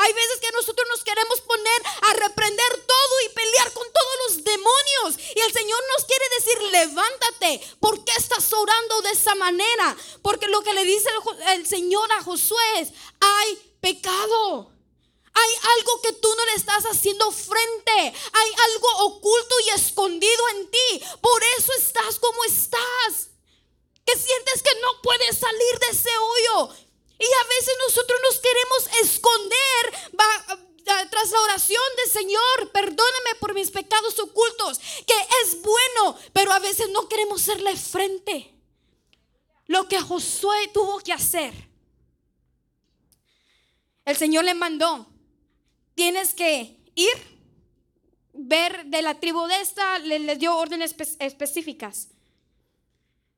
Hay 0.07 0.13
veces 0.13 0.39
que 0.39 0.51
nosotros 0.53 0.87
nos 0.89 1.03
queremos 1.03 1.41
poner 1.41 1.81
a 2.03 2.13
reprender 2.13 2.85
todo 2.87 3.21
y 3.25 3.29
pelear 3.29 3.73
con 3.73 3.85
todos 3.91 4.15
los 4.25 4.43
demonios. 4.45 5.33
Y 5.35 5.41
el 5.41 5.51
Señor 5.51 5.83
nos 5.93 6.05
quiere 6.05 6.25
decir, 6.37 6.61
levántate. 6.71 7.75
¿Por 7.81 8.05
qué 8.05 8.13
estás 8.15 8.53
orando 8.53 9.01
de 9.01 9.11
esa 9.11 9.35
manera? 9.35 9.97
Porque 10.21 10.47
lo 10.47 10.61
que 10.61 10.73
le 10.73 10.85
dice 10.85 11.09
el, 11.49 11.67
Señor 11.67 12.09
a 12.13 12.23
Josué 12.23 12.79
es, 12.79 12.93
hay 13.19 13.55
pecado. 13.81 14.71
Hay 15.33 15.51
algo 15.77 16.01
que 16.01 16.13
tú 16.13 16.33
no 16.37 16.45
le 16.45 16.53
estás 16.53 16.85
haciendo 16.85 17.29
frente. 17.29 18.13
Hay 18.31 18.51
algo 18.71 18.87
oculto 19.07 19.55
y 19.65 19.69
escondido 19.71 20.49
en 20.55 20.71
ti. 20.71 21.03
Por 21.19 21.43
eso 21.59 21.73
estás 21.79 22.17
como 22.17 22.45
estás. 22.45 23.31
Que 24.05 24.17
sientes 24.17 24.63
que 24.63 24.79
no 24.79 25.01
puedes 25.01 25.37
salir 25.37 25.79
de 25.79 25.87
ese 25.89 26.17
hoyo. 26.17 26.86
Y 27.19 27.25
a 27.25 27.47
veces 27.47 27.73
nosotros 27.87 28.19
nos 28.23 28.39
queremos 28.39 29.01
esconder 29.01 30.27
tras 31.09 31.31
la 31.31 31.41
oración 31.41 31.83
del 31.97 32.11
Señor, 32.11 32.71
perdóname 32.71 33.35
por 33.39 33.53
mis 33.53 33.71
pecados 33.71 34.17
ocultos, 34.19 34.79
que 35.05 35.15
es 35.43 35.61
bueno, 35.61 36.17
pero 36.33 36.51
a 36.51 36.59
veces 36.59 36.89
no 36.89 37.09
queremos 37.09 37.41
serle 37.41 37.75
frente. 37.75 38.53
Lo 39.65 39.87
que 39.87 39.99
Josué 39.99 40.69
tuvo 40.73 40.99
que 40.99 41.11
hacer. 41.11 41.53
El 44.05 44.15
Señor 44.15 44.45
le 44.45 44.53
mandó, 44.53 45.05
tienes 45.93 46.33
que 46.33 46.77
ir, 46.95 47.37
ver 48.33 48.85
de 48.85 49.01
la 49.01 49.19
tribu 49.19 49.45
de 49.47 49.59
esta, 49.59 49.99
le, 49.99 50.35
dio 50.37 50.55
órdenes 50.55 50.95
específicas. 51.19 52.09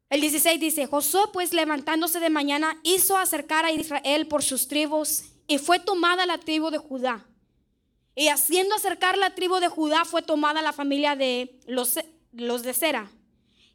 El 0.09 0.21
16 0.21 0.59
dice, 0.59 0.87
Josué 0.87 1.21
pues 1.31 1.53
levantándose 1.53 2.19
de 2.19 2.31
mañana 2.31 2.79
hizo 2.83 3.17
acercar 3.17 3.65
a 3.65 3.71
Israel 3.71 4.27
por 4.27 4.41
sus 4.41 4.67
tribus 4.67 5.23
y 5.47 5.59
fue 5.59 5.79
tomada 5.79 6.25
la 6.25 6.39
tribu 6.39 6.71
de 6.71 6.79
Judá. 6.79 7.25
Y 8.15 8.29
haciendo 8.29 8.75
acercar 8.75 9.17
la 9.17 9.35
tribu 9.35 9.59
de 9.59 9.67
Judá 9.67 10.05
fue 10.05 10.21
tomada 10.23 10.61
la 10.61 10.73
familia 10.73 11.15
de 11.15 11.59
los, 11.67 11.99
los 12.33 12.63
de 12.63 12.73
Sera. 12.73 13.11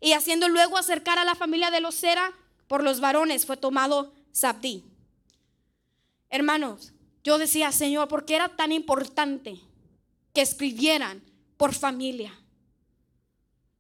Y 0.01 0.13
haciendo 0.13 0.49
luego 0.49 0.77
acercar 0.77 1.19
a 1.19 1.25
la 1.25 1.37
familia 1.37 1.71
de 1.71 1.81
los 1.81 1.95
Sera 1.95 2.33
por 2.67 2.83
los 2.83 3.01
varones 3.01 3.47
fue 3.47 3.57
tomado 3.57 4.13
Sabdí. 4.33 4.85
Hermanos, 6.31 6.93
yo 7.23 7.39
decía, 7.39 7.71
Señor, 7.71 8.09
¿por 8.09 8.25
qué 8.25 8.35
era 8.35 8.49
tan 8.49 8.73
importante 8.73 9.61
que 10.35 10.43
escribieran 10.43 11.23
por 11.57 11.75
familia? 11.75 12.37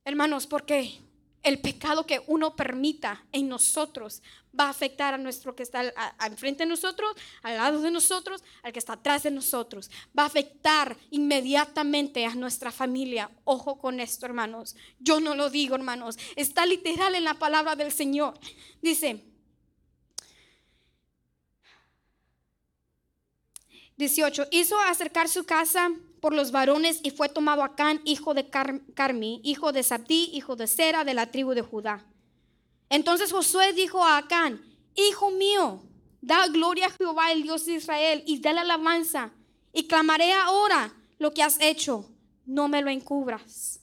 Hermanos, 0.04 0.46
porque 0.46 1.03
el 1.44 1.60
pecado 1.60 2.06
que 2.06 2.22
uno 2.26 2.56
permita 2.56 3.24
en 3.32 3.48
nosotros 3.48 4.22
va 4.58 4.66
a 4.66 4.70
afectar 4.70 5.14
a 5.14 5.18
nuestro 5.18 5.54
que 5.54 5.62
está 5.62 5.92
enfrente 6.24 6.62
de 6.64 6.68
nosotros, 6.68 7.14
al 7.42 7.56
lado 7.56 7.80
de 7.80 7.90
nosotros, 7.90 8.42
al 8.62 8.72
que 8.72 8.78
está 8.78 8.94
atrás 8.94 9.24
de 9.24 9.30
nosotros. 9.30 9.90
Va 10.16 10.24
a 10.24 10.26
afectar 10.26 10.96
inmediatamente 11.10 12.24
a 12.24 12.34
nuestra 12.34 12.72
familia. 12.72 13.30
Ojo 13.44 13.78
con 13.78 14.00
esto, 14.00 14.26
hermanos. 14.26 14.76
Yo 14.98 15.20
no 15.20 15.34
lo 15.34 15.50
digo, 15.50 15.74
hermanos. 15.74 16.18
Está 16.36 16.66
literal 16.66 17.14
en 17.14 17.24
la 17.24 17.34
palabra 17.34 17.76
del 17.76 17.92
Señor. 17.92 18.38
Dice, 18.80 19.24
18. 23.96 24.48
Hizo 24.50 24.78
acercar 24.80 25.28
su 25.28 25.44
casa 25.44 25.90
por 26.24 26.32
los 26.32 26.52
varones 26.52 27.00
y 27.02 27.10
fue 27.10 27.28
tomado 27.28 27.62
Acán, 27.62 28.00
hijo 28.06 28.32
de 28.32 28.48
Carmi, 28.48 29.42
hijo 29.44 29.72
de 29.72 29.82
Sabdí, 29.82 30.30
hijo 30.32 30.56
de 30.56 30.66
Sera, 30.66 31.04
de 31.04 31.12
la 31.12 31.30
tribu 31.30 31.52
de 31.52 31.60
Judá. 31.60 32.02
Entonces 32.88 33.30
Josué 33.30 33.74
dijo 33.74 34.02
a 34.02 34.16
Acán, 34.16 34.64
Hijo 34.96 35.30
mío, 35.32 35.82
da 36.22 36.46
gloria 36.46 36.86
a 36.86 36.90
Jehová, 36.92 37.30
el 37.30 37.42
Dios 37.42 37.66
de 37.66 37.74
Israel, 37.74 38.22
y 38.26 38.38
dale 38.38 38.60
alabanza, 38.60 39.32
y 39.70 39.86
clamaré 39.86 40.32
ahora 40.32 40.94
lo 41.18 41.34
que 41.34 41.42
has 41.42 41.60
hecho, 41.60 42.08
no 42.46 42.68
me 42.68 42.80
lo 42.80 42.88
encubras. 42.88 43.80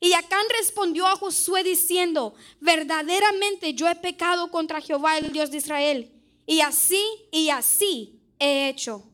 Y 0.00 0.12
Acán 0.14 0.46
respondió 0.58 1.06
a 1.06 1.14
Josué 1.14 1.62
diciendo, 1.62 2.34
verdaderamente 2.58 3.74
yo 3.74 3.88
he 3.88 3.94
pecado 3.94 4.50
contra 4.50 4.80
Jehová, 4.80 5.18
el 5.18 5.30
Dios 5.30 5.52
de 5.52 5.58
Israel, 5.58 6.12
y 6.46 6.62
así 6.62 7.00
y 7.30 7.50
así 7.50 8.20
he 8.40 8.68
hecho. 8.68 9.04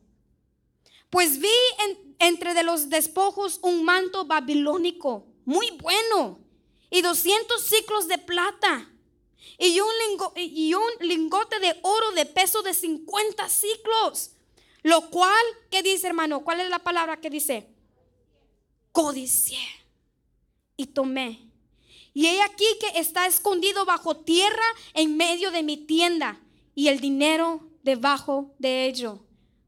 Pues 1.11 1.39
vi 1.39 1.49
entre 2.19 2.53
de 2.53 2.63
los 2.63 2.89
despojos 2.89 3.59
un 3.61 3.83
manto 3.83 4.25
babilónico 4.25 5.27
muy 5.45 5.71
bueno 5.81 6.39
y 6.89 7.01
200 7.01 7.61
ciclos 7.61 8.07
de 8.07 8.17
plata 8.17 8.89
y 9.59 9.79
un, 9.79 10.81
lingote 11.01 11.59
de 11.59 11.79
oro 11.81 12.11
de 12.11 12.25
peso 12.25 12.61
de 12.61 12.73
50 12.73 13.49
ciclos. 13.49 14.31
Lo 14.83 15.09
cual, 15.09 15.43
¿qué 15.71 15.81
dice 15.81 16.07
hermano? 16.07 16.43
¿Cuál 16.43 16.61
es 16.61 16.69
la 16.69 16.79
palabra 16.79 17.19
que 17.19 17.29
dice? 17.29 17.67
Codicié 18.91 19.59
y 20.75 20.87
tomé. 20.87 21.49
Y 22.13 22.27
he 22.27 22.41
aquí 22.41 22.65
que 22.79 22.99
está 22.99 23.27
escondido 23.27 23.85
bajo 23.85 24.17
tierra 24.17 24.65
en 24.93 25.17
medio 25.17 25.51
de 25.51 25.63
mi 25.63 25.77
tienda 25.77 26.39
y 26.73 26.87
el 26.87 26.99
dinero 26.99 27.67
debajo 27.83 28.55
de 28.59 28.85
ello. 28.85 29.25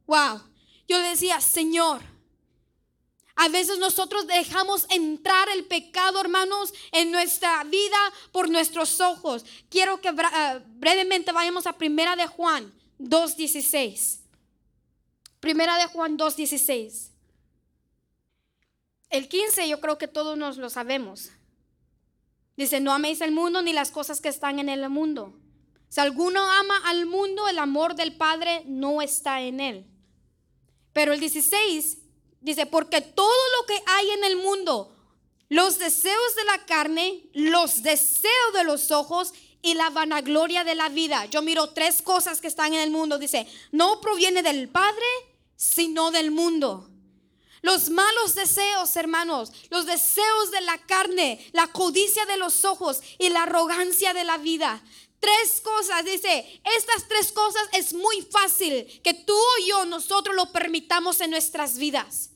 Wow 0.08 0.50
yo 0.90 1.00
decía, 1.00 1.40
Señor, 1.40 2.02
a 3.42 3.48
veces 3.48 3.80
nosotros 3.80 4.28
dejamos 4.28 4.86
entrar 4.90 5.48
el 5.48 5.64
pecado, 5.64 6.20
hermanos, 6.20 6.74
en 6.92 7.10
nuestra 7.10 7.64
vida 7.64 7.98
por 8.34 8.50
nuestros 8.50 9.00
ojos. 9.00 9.46
Quiero 9.70 10.02
que 10.02 10.10
eh, 10.10 10.62
brevemente 10.66 11.32
vayamos 11.32 11.66
a 11.66 11.78
Primera 11.78 12.18
de 12.18 12.28
Juan 12.28 12.74
2.16. 13.00 14.20
Primera 15.40 15.78
de 15.78 15.86
Juan 15.86 16.18
2.16. 16.18 17.12
El 19.10 19.30
15 19.30 19.70
yo 19.70 19.80
creo 19.80 19.98
que 19.98 20.10
todos 20.10 20.38
nos 20.38 20.58
lo 20.58 20.70
sabemos. 20.70 21.30
Dice, 22.58 22.82
no 22.82 22.92
améis 22.92 23.22
el 23.22 23.32
mundo 23.32 23.62
ni 23.62 23.72
las 23.72 23.90
cosas 23.90 24.20
que 24.20 24.28
están 24.28 24.60
en 24.60 24.68
el 24.68 24.90
mundo. 24.90 25.34
Si 25.88 26.02
alguno 26.02 26.42
ama 26.42 26.76
al 26.90 27.06
mundo, 27.06 27.48
el 27.48 27.60
amor 27.60 27.96
del 27.96 28.18
Padre 28.18 28.64
no 28.66 29.02
está 29.02 29.40
en 29.40 29.62
él. 29.62 29.86
Pero 30.92 31.14
el 31.14 31.22
16 31.22 31.99
dice, 32.42 32.66
porque 32.66 33.02
todo 33.02 33.32
lo 33.60 33.66
que 33.66 33.82
hay 33.86 34.12
en 34.12 34.24
el 34.24 34.38
mundo, 34.38 34.96
los 35.50 35.80
deseos 35.80 36.36
de 36.36 36.44
la 36.46 36.66
carne, 36.66 37.24
los 37.34 37.82
deseos 37.82 38.54
de 38.54 38.64
los 38.64 38.92
ojos 38.92 39.34
y 39.62 39.74
la 39.74 39.90
vanagloria 39.90 40.64
de 40.64 40.76
la 40.76 40.90
vida. 40.90 41.26
Yo 41.26 41.42
miro 41.42 41.70
tres 41.72 42.02
cosas 42.02 42.40
que 42.40 42.48
están 42.48 42.74
en 42.74 42.80
el 42.80 42.92
mundo. 42.92 43.18
Dice, 43.18 43.48
no 43.72 44.00
proviene 44.00 44.44
del 44.44 44.70
Padre, 44.70 45.06
sino 45.56 46.12
del 46.12 46.32
mundo. 46.32 46.90
Los 47.62 47.90
malos 47.90 48.36
deseos, 48.36 48.96
hermanos, 48.96 49.52
los 49.70 49.86
deseos 49.86 50.52
de 50.52 50.62
la 50.62 50.78
carne, 50.78 51.46
la 51.52 51.68
codicia 51.68 52.26
de 52.26 52.38
los 52.38 52.64
ojos 52.64 53.02
y 53.18 53.30
la 53.30 53.44
arrogancia 53.44 54.14
de 54.14 54.24
la 54.24 54.38
vida 54.38 54.82
Tres 55.20 55.62
cosas, 55.62 56.06
dice, 56.06 56.62
estas 56.78 57.08
tres 57.08 57.32
cosas 57.32 57.62
es 57.74 57.94
muy 57.94 58.22
fácil 58.22 59.02
que 59.04 59.14
tú 59.14 59.38
y 59.62 59.68
yo, 59.68 59.86
nosotros 59.86 60.36
lo 60.36 60.52
permitamos 60.52 61.20
en 61.20 61.32
nuestras 61.32 61.78
vidas. 61.78 62.30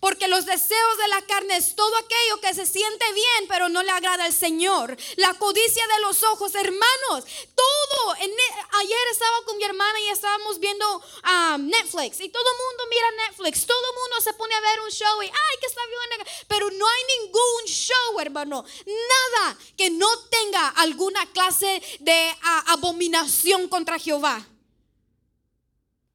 Porque 0.00 0.28
los 0.28 0.46
deseos 0.46 0.98
de 0.98 1.08
la 1.08 1.22
carne 1.22 1.56
es 1.56 1.74
todo 1.74 1.96
aquello 1.96 2.40
que 2.40 2.54
se 2.54 2.66
siente 2.66 3.12
bien, 3.12 3.48
pero 3.48 3.68
no 3.68 3.82
le 3.82 3.90
agrada 3.90 4.24
al 4.24 4.32
Señor. 4.32 4.96
La 5.16 5.34
codicia 5.34 5.86
de 5.86 6.00
los 6.02 6.22
ojos, 6.22 6.54
hermanos. 6.54 7.24
Todo. 7.54 8.12
Ayer 8.12 8.98
estaba 9.12 9.44
con 9.44 9.56
mi 9.56 9.64
hermana 9.64 10.00
y 10.00 10.08
estábamos 10.08 10.58
viendo 10.58 10.96
um, 10.96 11.66
Netflix. 11.66 12.20
Y 12.20 12.28
todo 12.28 12.44
el 12.44 12.58
mundo 12.58 12.84
mira 12.90 13.28
Netflix. 13.28 13.66
Todo 13.66 13.90
el 13.90 13.96
mundo 14.00 14.20
se 14.20 14.32
pone 14.34 14.54
a 14.54 14.60
ver 14.60 14.80
un 14.80 14.90
show 14.90 15.22
y, 15.22 15.26
ay, 15.26 15.56
que 15.60 15.66
está 15.66 15.80
bien. 15.86 16.26
Pero 16.46 16.70
no 16.70 16.86
hay 16.86 17.02
ningún 17.20 17.64
show, 17.66 18.20
hermano. 18.20 18.64
Nada 18.86 19.58
que 19.76 19.90
no 19.90 20.08
tenga 20.28 20.68
alguna 20.68 21.24
clase 21.32 21.82
de 22.00 22.36
abominación 22.66 23.68
contra 23.68 23.98
Jehová. 23.98 24.46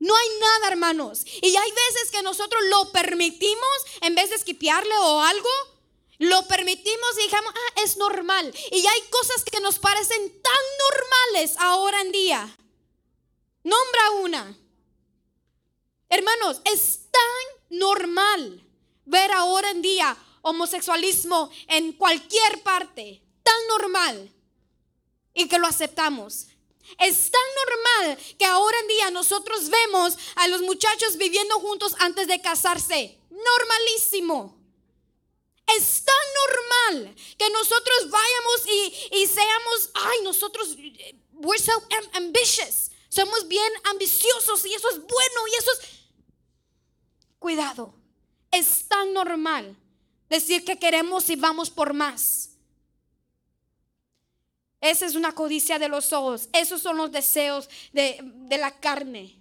No 0.04 0.14
hay 0.14 0.28
nada, 0.38 0.68
hermanos. 0.68 1.24
Y 1.26 1.56
hay 1.56 1.72
veces 1.72 2.12
que 2.12 2.22
nosotros 2.24 2.62
lo 2.68 2.92
permitimos 2.92 3.78
en 4.02 4.16
vez 4.16 4.32
de 4.32 4.36
esquipearle 4.36 4.94
o 4.98 5.22
algo. 5.22 5.50
Lo 6.18 6.46
permitimos 6.46 7.10
y 7.18 7.22
dijimos, 7.22 7.54
ah, 7.56 7.82
es 7.86 7.96
normal. 7.96 8.54
Y 8.74 8.86
hay 8.86 9.02
cosas 9.10 9.46
que 9.46 9.62
nos 9.62 9.80
parecen 9.80 10.42
tan 10.42 10.64
normales 10.90 11.56
ahora 11.58 12.02
en 12.02 12.12
día. 12.12 12.58
Nombra 13.64 14.12
una. 14.22 14.58
Hermanos, 16.10 16.60
es 16.66 17.10
tan 17.10 17.80
normal 17.80 18.62
ver 19.06 19.32
ahora 19.32 19.72
en 19.72 19.82
día 19.82 20.18
homosexualismo 20.42 21.50
en 21.70 21.94
cualquier 21.94 22.62
parte. 22.62 23.24
Tan 23.42 23.68
normal. 23.70 24.34
Y 25.34 25.48
que 25.48 25.60
lo 25.60 25.68
aceptamos. 25.68 26.48
Es 27.00 27.32
tan 27.32 27.42
normal 27.66 28.18
que 28.38 28.46
ahora 28.46 28.78
en 28.80 28.88
día 28.88 29.12
nosotros 29.12 29.70
vemos 29.70 30.18
a 30.36 30.48
los 30.48 30.62
muchachos 30.62 31.18
viviendo 31.18 31.60
juntos 31.60 31.96
antes 32.00 32.28
de 32.28 32.42
casarse. 32.42 33.20
Normalísimo. 33.30 34.58
Es 35.78 36.04
tan 36.04 36.16
normal 36.94 37.16
que 37.38 37.50
nosotros 37.50 38.10
vayamos 38.10 38.62
y, 39.12 39.28
seamos, 39.28 39.90
ay, 39.94 40.18
nosotros, 40.24 40.76
we're 41.32 41.62
so 41.62 41.72
ambitious. 42.14 42.92
Somos 43.10 43.48
bien 43.48 43.72
ambiciosos 43.86 44.66
y 44.66 44.74
eso 44.74 44.90
es 44.90 44.98
bueno 44.98 45.48
y 45.52 45.56
eso 45.56 45.72
es... 45.72 45.80
Cuidado, 47.40 47.94
es 48.52 48.88
tan 48.88 49.14
normal 49.14 49.76
decir 50.30 50.64
que 50.64 50.80
queremos 50.80 51.30
y 51.30 51.36
vamos 51.36 51.70
por 51.70 51.94
más. 51.94 52.53
Esa 54.84 55.06
es 55.06 55.16
una 55.16 55.34
codicia 55.34 55.80
de 55.80 55.88
los 55.88 56.12
ojos. 56.12 56.50
Esos 56.52 56.82
son 56.82 56.98
los 56.98 57.10
deseos 57.10 57.70
de, 57.94 58.20
la 58.50 58.70
carne. 58.70 59.40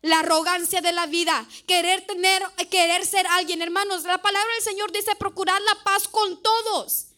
La 0.00 0.20
arrogancia 0.20 0.80
de 0.80 0.92
la 0.92 1.04
vida, 1.04 1.46
querer 1.66 2.06
tener, 2.06 2.42
querer 2.70 3.04
ser 3.04 3.26
alguien. 3.26 3.60
Hermanos, 3.60 4.04
la 4.04 4.16
palabra 4.16 4.50
del 4.54 4.62
Señor 4.62 4.90
dice 4.92 5.14
procurar 5.16 5.60
la 5.60 5.84
paz 5.84 6.08
con 6.08 6.42
todos. 6.42 7.08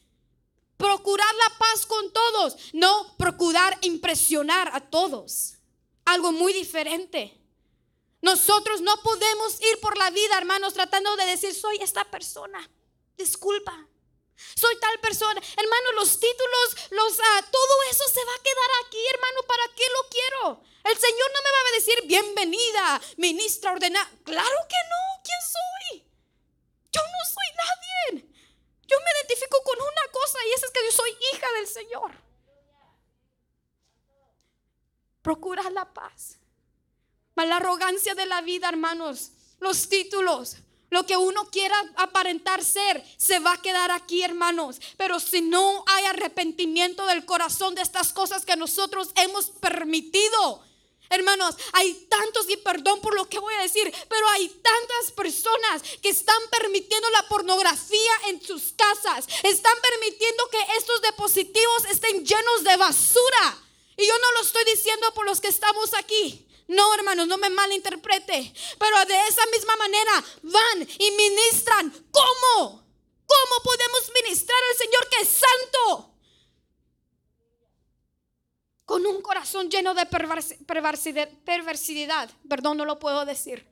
Procurar 0.76 1.32
la 1.32 1.58
paz 1.58 1.86
con 1.86 2.12
todos, 2.12 2.56
no 2.72 3.14
procurar 3.16 3.78
impresionar 3.82 4.70
a 4.74 4.80
todos. 4.80 5.54
Algo 6.06 6.32
muy 6.32 6.52
diferente. 6.52 7.40
Nosotros 8.20 8.80
no 8.80 9.00
podemos 9.00 9.60
ir 9.60 9.78
por 9.80 9.96
la 9.96 10.10
vida, 10.10 10.38
hermanos, 10.38 10.74
tratando 10.74 11.14
de 11.14 11.26
decir, 11.26 11.54
soy 11.54 11.76
esta 11.80 12.04
persona. 12.04 12.68
Disculpa, 13.16 13.86
Soy 14.54 14.76
tal 14.78 14.98
persona. 15.00 15.40
Hermano, 15.56 15.92
los 15.92 16.20
títulos, 16.20 16.90
los, 16.90 17.18
ah, 17.20 17.44
todo 17.50 17.74
eso 17.90 18.04
se 18.08 18.24
va 18.24 18.32
a 18.34 18.42
quedar 18.42 18.70
aquí, 18.86 18.98
hermano. 19.14 19.42
¿Para 19.46 19.64
qué 19.74 19.84
lo 19.92 20.08
quiero? 20.08 20.62
El 20.84 20.96
Señor 20.96 21.30
no 21.34 21.42
me 21.42 21.50
va 21.50 21.58
a 21.58 21.74
decir 21.74 22.02
bienvenida, 22.06 23.00
ministra 23.16 23.72
ordenada. 23.72 24.10
Claro 24.24 24.58
que 24.68 24.80
no. 24.88 25.22
¿Quién 25.24 25.40
soy? 25.42 26.04
Yo 26.92 27.00
no 27.02 27.22
soy 27.26 27.56
nadie. 27.56 28.28
Yo 28.86 28.96
me 28.98 29.10
identifico 29.20 29.62
con 29.64 29.80
una 29.80 30.12
cosa 30.12 30.38
y 30.46 30.52
esa 30.52 30.66
es 30.66 30.72
que 30.72 30.84
yo 30.84 30.92
soy 30.92 31.10
hija 31.32 31.52
del 31.52 31.66
Señor. 31.66 32.12
Procura 35.22 35.68
la 35.70 35.92
paz. 35.92 36.38
La 37.34 37.56
arrogancia 37.56 38.14
de 38.14 38.26
la 38.26 38.40
vida, 38.40 38.68
hermanos. 38.68 39.32
Los 39.60 39.88
títulos. 39.88 40.56
Lo 40.90 41.04
que 41.04 41.16
uno 41.16 41.50
quiera 41.50 41.76
aparentar 41.96 42.64
ser 42.64 43.04
se 43.16 43.38
va 43.40 43.52
a 43.52 43.62
quedar 43.62 43.90
aquí, 43.90 44.22
hermanos. 44.22 44.80
Pero 44.96 45.20
si 45.20 45.42
no 45.42 45.84
hay 45.86 46.04
arrepentimiento 46.06 47.06
del 47.06 47.26
corazón 47.26 47.74
de 47.74 47.82
estas 47.82 48.12
cosas 48.12 48.46
que 48.46 48.56
nosotros 48.56 49.10
hemos 49.16 49.50
permitido, 49.50 50.62
Hermanos, 51.10 51.54
hay 51.72 52.06
tantos, 52.10 52.50
y 52.50 52.56
perdón 52.58 53.00
por 53.00 53.14
lo 53.14 53.28
que 53.28 53.38
voy 53.38 53.54
a 53.54 53.62
decir, 53.62 53.92
pero 54.08 54.28
hay 54.28 54.48
tantas 54.48 55.12
personas 55.16 55.82
que 56.02 56.10
están 56.10 56.40
permitiendo 56.50 57.08
la 57.10 57.26
pornografía 57.28 58.12
en 58.26 58.42
sus 58.42 58.74
casas. 58.74 59.26
Están 59.42 59.74
permitiendo 59.80 60.48
que 60.50 60.58
estos 60.76 61.00
dispositivos 61.02 61.84
estén 61.90 62.26
llenos 62.26 62.64
de 62.64 62.76
basura. 62.76 63.58
Y 63.96 64.06
yo 64.06 64.18
no 64.18 64.32
lo 64.32 64.42
estoy 64.42 64.64
diciendo 64.66 65.12
por 65.14 65.24
los 65.24 65.40
que 65.40 65.48
estamos 65.48 65.94
aquí. 65.94 66.46
No, 66.68 66.94
hermanos, 66.94 67.26
no 67.26 67.38
me 67.38 67.50
malinterprete. 67.50 68.52
Pero 68.78 69.04
de 69.06 69.26
esa 69.26 69.44
misma 69.46 69.74
manera 69.76 70.24
van 70.42 70.88
y 70.98 71.10
ministran. 71.10 71.90
¿Cómo? 72.10 72.84
¿Cómo 73.26 73.62
podemos 73.62 74.10
ministrar 74.22 74.58
al 74.70 74.76
Señor 74.76 75.08
que 75.08 75.22
es 75.22 75.28
santo? 75.28 76.14
Con 78.84 79.06
un 79.06 79.20
corazón 79.20 79.70
lleno 79.70 79.92
de 79.92 80.06
perversidad. 80.06 82.30
Perdón, 82.48 82.78
no 82.78 82.86
lo 82.86 82.98
puedo 82.98 83.26
decir. 83.26 83.67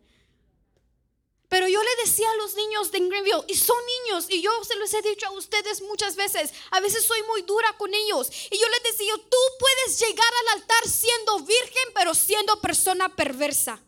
Pero 1.48 1.68
yo 1.68 1.80
le 1.82 2.04
decía 2.04 2.28
a 2.30 2.36
los 2.36 2.54
niños 2.54 2.90
de 2.90 2.98
Greenville, 3.00 3.44
y 3.46 3.54
son 3.54 3.76
niños, 4.04 4.26
y 4.28 4.42
yo 4.42 4.50
se 4.64 4.74
los 4.76 4.92
he 4.92 5.02
dicho 5.02 5.26
a 5.26 5.32
ustedes 5.32 5.80
muchas 5.82 6.16
veces, 6.16 6.52
a 6.70 6.80
veces 6.80 7.04
soy 7.04 7.22
muy 7.24 7.42
dura 7.42 7.72
con 7.78 7.92
ellos, 7.94 8.30
y 8.50 8.58
yo 8.58 8.66
les 8.68 8.92
decía, 8.92 9.14
tú 9.16 9.38
puedes 9.58 9.98
llegar 10.00 10.32
al 10.40 10.60
altar 10.60 10.88
siendo 10.88 11.38
virgen, 11.40 11.92
pero 11.94 12.14
siendo 12.14 12.60
persona 12.60 13.14
perversa. 13.14 13.80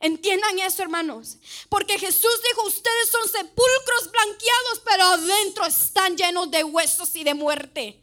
Entiendan 0.00 0.58
eso, 0.60 0.82
hermanos. 0.82 1.36
Porque 1.68 1.98
Jesús 1.98 2.40
dijo, 2.48 2.66
ustedes 2.66 3.10
son 3.10 3.28
sepulcros 3.28 4.10
blanqueados, 4.10 4.80
pero 4.82 5.04
adentro 5.04 5.66
están 5.66 6.16
llenos 6.16 6.50
de 6.50 6.64
huesos 6.64 7.14
y 7.14 7.22
de 7.22 7.34
muerte. 7.34 8.00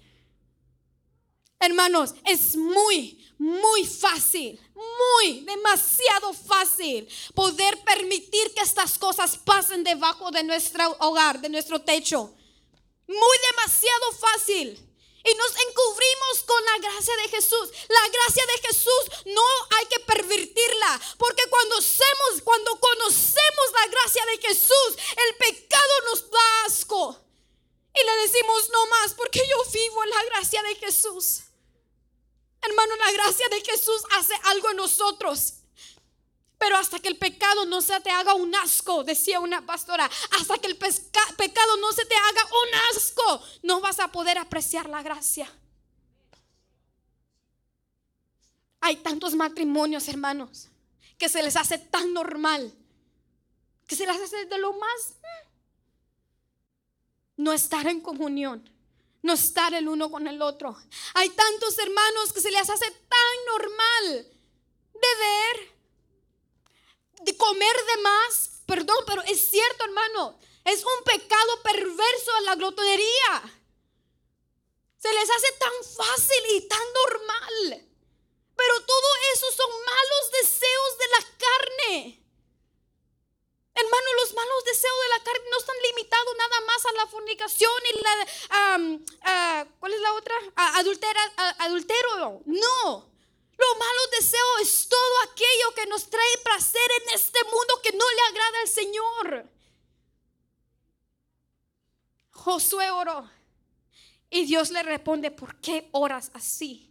Hermanos, 1.60 2.14
es 2.26 2.56
muy, 2.56 3.34
muy 3.40 3.86
fácil, 3.86 4.60
muy, 4.76 5.42
demasiado 5.42 6.34
fácil 6.34 7.08
poder 7.34 7.84
permitir 7.84 8.54
que 8.54 8.62
estas 8.62 8.98
cosas 8.98 9.38
pasen 9.38 9.84
debajo 9.84 10.30
de 10.32 10.44
nuestro 10.44 10.96
hogar, 11.00 11.42
de 11.42 11.50
nuestro 11.50 11.82
techo. 11.82 12.32
Muy 13.08 13.38
demasiado 13.50 14.12
fácil. 14.14 14.84
Y 15.24 15.36
nos 15.36 15.52
encubrimos 15.52 16.44
con 16.46 16.64
la 16.64 16.78
gracia 16.90 17.16
de 17.18 17.30
Jesús. 17.30 17.70
La 17.90 18.08
gracia 18.08 18.46
de 18.46 18.68
Jesús 18.68 19.26
no 19.26 19.42
hay 19.78 19.86
que 19.88 20.00
pervertirla. 20.00 21.02
Porque 21.18 21.44
cuando, 21.50 21.78
hacemos, 21.78 22.42
cuando 22.44 22.80
conocemos 22.80 23.66
la 23.74 23.88
gracia 23.88 24.26
de 24.26 24.48
Jesús, 24.48 24.98
el 25.28 25.36
pecado 25.36 25.94
nos 26.06 26.32
da 26.32 26.66
asco. 26.66 27.20
Y 27.94 28.06
le 28.06 28.16
decimos 28.22 28.70
no 28.72 28.86
más 28.88 29.14
porque 29.16 29.40
yo 29.40 29.72
vivo 29.72 30.04
en 30.04 30.10
la 30.12 30.24
gracia 30.26 30.64
de 30.64 30.76
Jesús. 30.76 31.47
Hermano, 32.62 32.96
la 32.96 33.12
gracia 33.12 33.48
de 33.50 33.62
Jesús 33.62 34.02
hace 34.18 34.34
algo 34.46 34.70
en 34.72 34.78
nosotros. 34.78 35.54
Pero 36.58 36.76
hasta 36.76 37.00
que 37.00 37.08
el 37.08 37.18
pecado 37.18 37.66
no 37.66 37.82
se 37.82 38.00
te 38.02 38.10
haga 38.10 38.34
un 38.34 38.54
asco, 38.56 39.04
decía 39.04 39.40
una 39.40 39.66
pastora, 39.66 40.10
hasta 40.40 40.58
que 40.58 40.68
el 40.68 40.76
pecado 40.76 41.78
no 41.78 41.92
se 41.94 42.06
te 42.06 42.16
haga 42.16 42.46
un 42.46 42.96
asco, 42.96 43.44
no 43.64 43.80
vas 43.80 44.00
a 44.00 44.12
poder 44.12 44.40
apreciar 44.40 44.90
la 44.90 45.04
gracia. 45.04 45.52
Hay 48.82 48.98
tantos 48.98 49.36
matrimonios, 49.36 50.08
hermanos, 50.08 50.70
que 51.18 51.30
se 51.30 51.44
les 51.44 51.56
hace 51.56 51.78
tan 51.78 52.12
normal, 52.14 52.74
que 53.86 53.96
se 53.96 54.08
les 54.08 54.20
hace 54.20 54.46
de 54.46 54.58
lo 54.58 54.74
más 54.74 55.14
mm, 55.14 55.48
no 57.44 57.54
estar 57.54 57.86
en 57.88 58.02
comunión 58.02 58.77
no 59.22 59.34
estar 59.34 59.74
el 59.74 59.88
uno 59.88 60.10
con 60.10 60.28
el 60.28 60.42
otro. 60.42 60.78
Hay 61.16 61.30
tantos 61.30 61.78
hermanos 61.80 62.34
que 62.34 62.42
se 62.42 62.52
les 62.52 62.70
hace 62.70 62.92
tan 62.92 63.46
normal 63.48 64.28
beber, 64.94 65.78
de 67.22 67.38
comer 67.38 67.76
de 67.96 68.02
más. 68.02 68.62
Perdón, 68.66 68.98
pero 69.06 69.22
es 69.24 69.50
cierto, 69.50 69.86
hermano. 69.86 70.40
Es 70.66 70.84
un 70.84 71.04
pecado 71.06 71.64
perverso 71.64 72.36
a 72.38 72.42
la 72.42 72.56
glotonería. 72.56 73.62
Se 74.98 75.14
les 75.14 75.30
hace 75.30 75.52
tan 75.60 75.72
fácil 75.96 76.44
y 76.56 76.68
tan 76.68 76.82
normal. 77.06 77.88
Pero 78.56 78.86
todo 78.86 79.08
eso 79.34 79.46
son 79.52 79.70
malos 79.70 80.32
deseos 80.42 80.98
de 80.98 81.08
la 81.08 81.38
carne. 81.38 82.27
Hermano, 83.80 84.08
los 84.22 84.34
malos 84.34 84.64
deseos 84.66 84.98
de 85.04 85.10
la 85.10 85.24
carne 85.24 85.50
no 85.52 85.58
están 85.60 85.76
limitados 85.90 86.36
nada 86.36 86.62
más 86.66 86.86
a 86.86 86.92
la 86.94 87.08
fornicación 87.08 87.82
y 87.92 88.02
la... 88.02 89.68
¿Cuál 89.80 89.94
es 89.94 90.02
la 90.02 90.14
otra? 90.14 90.36
adultera, 90.56 91.22
adultero. 91.60 92.42
No. 92.46 93.12
Los 93.58 93.78
malos 93.78 94.12
deseos 94.12 94.62
es 94.62 94.88
todo 94.88 95.32
aquello 95.32 95.74
que 95.76 95.86
nos 95.88 96.10
trae 96.10 96.38
placer 96.44 96.90
en 97.04 97.16
este 97.16 97.44
mundo 97.44 97.82
que 97.84 97.92
no 97.92 98.06
le 98.10 98.22
agrada 98.30 98.60
al 98.62 98.68
Señor. 98.68 99.50
Josué 102.32 102.90
oró 102.92 103.30
y 104.30 104.46
Dios 104.46 104.72
le 104.72 104.84
responde, 104.84 105.32
¿por 105.32 105.60
qué 105.60 105.90
oras 105.92 106.32
así? 106.34 106.87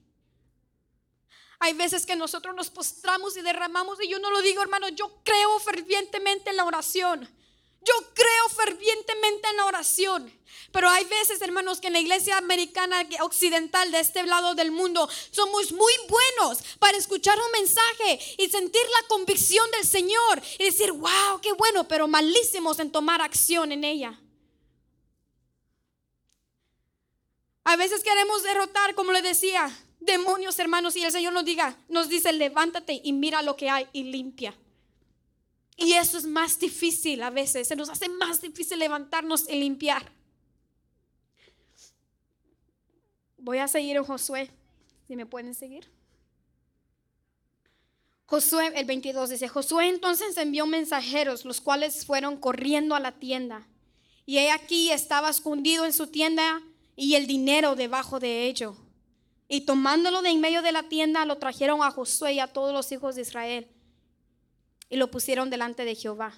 Hay 1.59 1.73
veces 1.73 2.05
que 2.05 2.16
nosotros 2.16 2.55
nos 2.55 2.71
postramos 2.71 3.37
y 3.37 3.42
derramamos, 3.42 3.99
y 4.03 4.09
yo 4.09 4.19
no 4.19 4.31
lo 4.31 4.42
digo, 4.42 4.62
hermano, 4.62 4.88
yo 4.90 5.21
creo 5.25 5.59
fervientemente 5.61 6.51
en 6.51 6.57
la 6.57 6.64
oración. 6.64 7.29
Yo 7.83 7.95
creo 8.14 8.49
fervientemente 8.49 9.49
en 9.49 9.57
la 9.57 9.64
oración. 9.66 10.33
Pero 10.73 10.88
hay 10.88 11.05
veces, 11.05 11.40
hermanos, 11.40 11.81
que 11.81 11.87
en 11.87 11.92
la 11.92 12.01
iglesia 12.01 12.37
americana 12.37 13.07
occidental 13.21 13.90
de 13.92 14.01
este 14.01 14.25
lado 14.25 14.55
del 14.55 14.73
mundo 14.73 15.09
somos 15.31 15.73
muy 15.73 15.92
buenos 16.09 16.62
para 16.79 16.99
escuchar 16.99 17.38
un 17.38 17.51
mensaje 17.53 18.19
y 18.38 18.49
sentir 18.51 18.83
la 19.01 19.09
convicción 19.09 19.71
del 19.71 19.87
Señor 19.87 20.42
y 20.59 20.64
decir, 20.64 20.92
wow, 20.92 21.40
qué 21.40 21.53
bueno, 21.53 21.87
pero 21.87 22.09
malísimos 22.09 22.81
en 22.81 22.90
tomar 22.90 23.23
acción 23.23 23.73
en 23.73 23.85
ella. 23.85 24.21
A 27.64 27.77
veces 27.77 28.03
queremos 28.03 28.42
derrotar, 28.42 28.95
como 28.95 29.12
le 29.12 29.23
decía, 29.23 29.86
demonios, 30.07 30.59
hermanos, 30.59 30.97
y 30.97 31.03
el 31.03 31.12
Señor 31.12 31.33
nos 31.33 31.45
diga, 31.45 31.77
nos 31.88 32.09
dice, 32.09 32.33
levántate 32.33 33.01
y 33.03 33.12
mira 33.12 33.42
lo 33.42 33.57
que 33.57 33.69
hay 33.69 33.87
y 33.92 34.05
limpia. 34.05 34.55
Y 35.77 35.92
eso 35.92 36.16
es 36.16 36.25
más 36.25 36.59
difícil 36.59 37.23
a 37.23 37.31
veces, 37.31 37.69
se 37.69 37.77
nos 37.77 37.90
hace 37.90 38.09
más 38.09 38.40
difícil 38.40 38.79
levantarnos 38.79 39.49
y 39.49 39.57
limpiar. 39.57 40.11
Voy 43.37 43.59
a 43.59 43.69
seguir 43.69 43.97
en 43.97 44.05
Josué, 44.05 44.51
si 45.07 45.14
me 45.16 45.27
pueden 45.27 45.55
seguir. 45.55 45.90
Josué, 48.25 48.73
el 48.75 48.87
22 48.87 49.31
dice, 49.31 49.49
Josué 49.49 49.88
entonces 49.88 50.37
envió 50.37 50.66
mensajeros, 50.66 51.45
los 51.45 51.61
cuales 51.61 52.05
fueron 52.05 52.38
corriendo 52.38 52.95
a 52.95 53.01
la 53.01 53.12
tienda. 53.12 53.69
Y 54.25 54.38
he 54.38 54.51
aquí 54.51 54.90
estaba 54.90 55.31
escondido 55.31 55.85
en 55.85 55.92
su 55.92 56.09
tienda 56.09 56.61
y 56.97 57.14
el 57.14 57.29
dinero 57.29 57.77
debajo 57.77 58.19
de 58.19 58.47
ello. 58.47 58.77
Y 59.49 59.63
tomándolo 59.63 60.23
de 60.23 60.31
en 60.31 60.41
medio 60.41 60.63
de 60.63 60.73
la 60.73 60.85
tienda, 60.85 61.25
lo 61.25 61.39
trajeron 61.39 61.83
a 61.83 61.91
Josué 61.91 62.35
y 62.35 62.41
a 62.41 62.53
todos 62.53 62.73
los 62.73 62.91
hijos 62.91 63.15
de 63.15 63.23
Israel. 63.23 63.69
Y 64.89 64.97
lo 64.97 65.11
pusieron 65.11 65.51
delante 65.51 65.85
de 65.85 65.95
Jehová. 65.95 66.35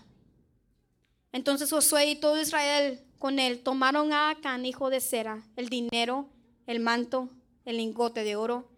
Entonces 1.33 1.71
Josué 1.71 2.11
y 2.11 2.17
todo 2.17 2.41
Israel 2.41 3.03
con 3.19 3.39
él 3.39 3.63
tomaron 3.63 4.13
a 4.13 4.31
Acán, 4.31 4.65
hijo 4.65 4.91
de 4.91 5.01
Sera, 5.01 5.43
el 5.57 5.69
dinero, 5.69 6.29
el 6.67 6.81
manto, 6.81 7.29
el 7.65 7.79
lingote 7.79 8.25
de 8.25 8.37
oro, 8.37 8.69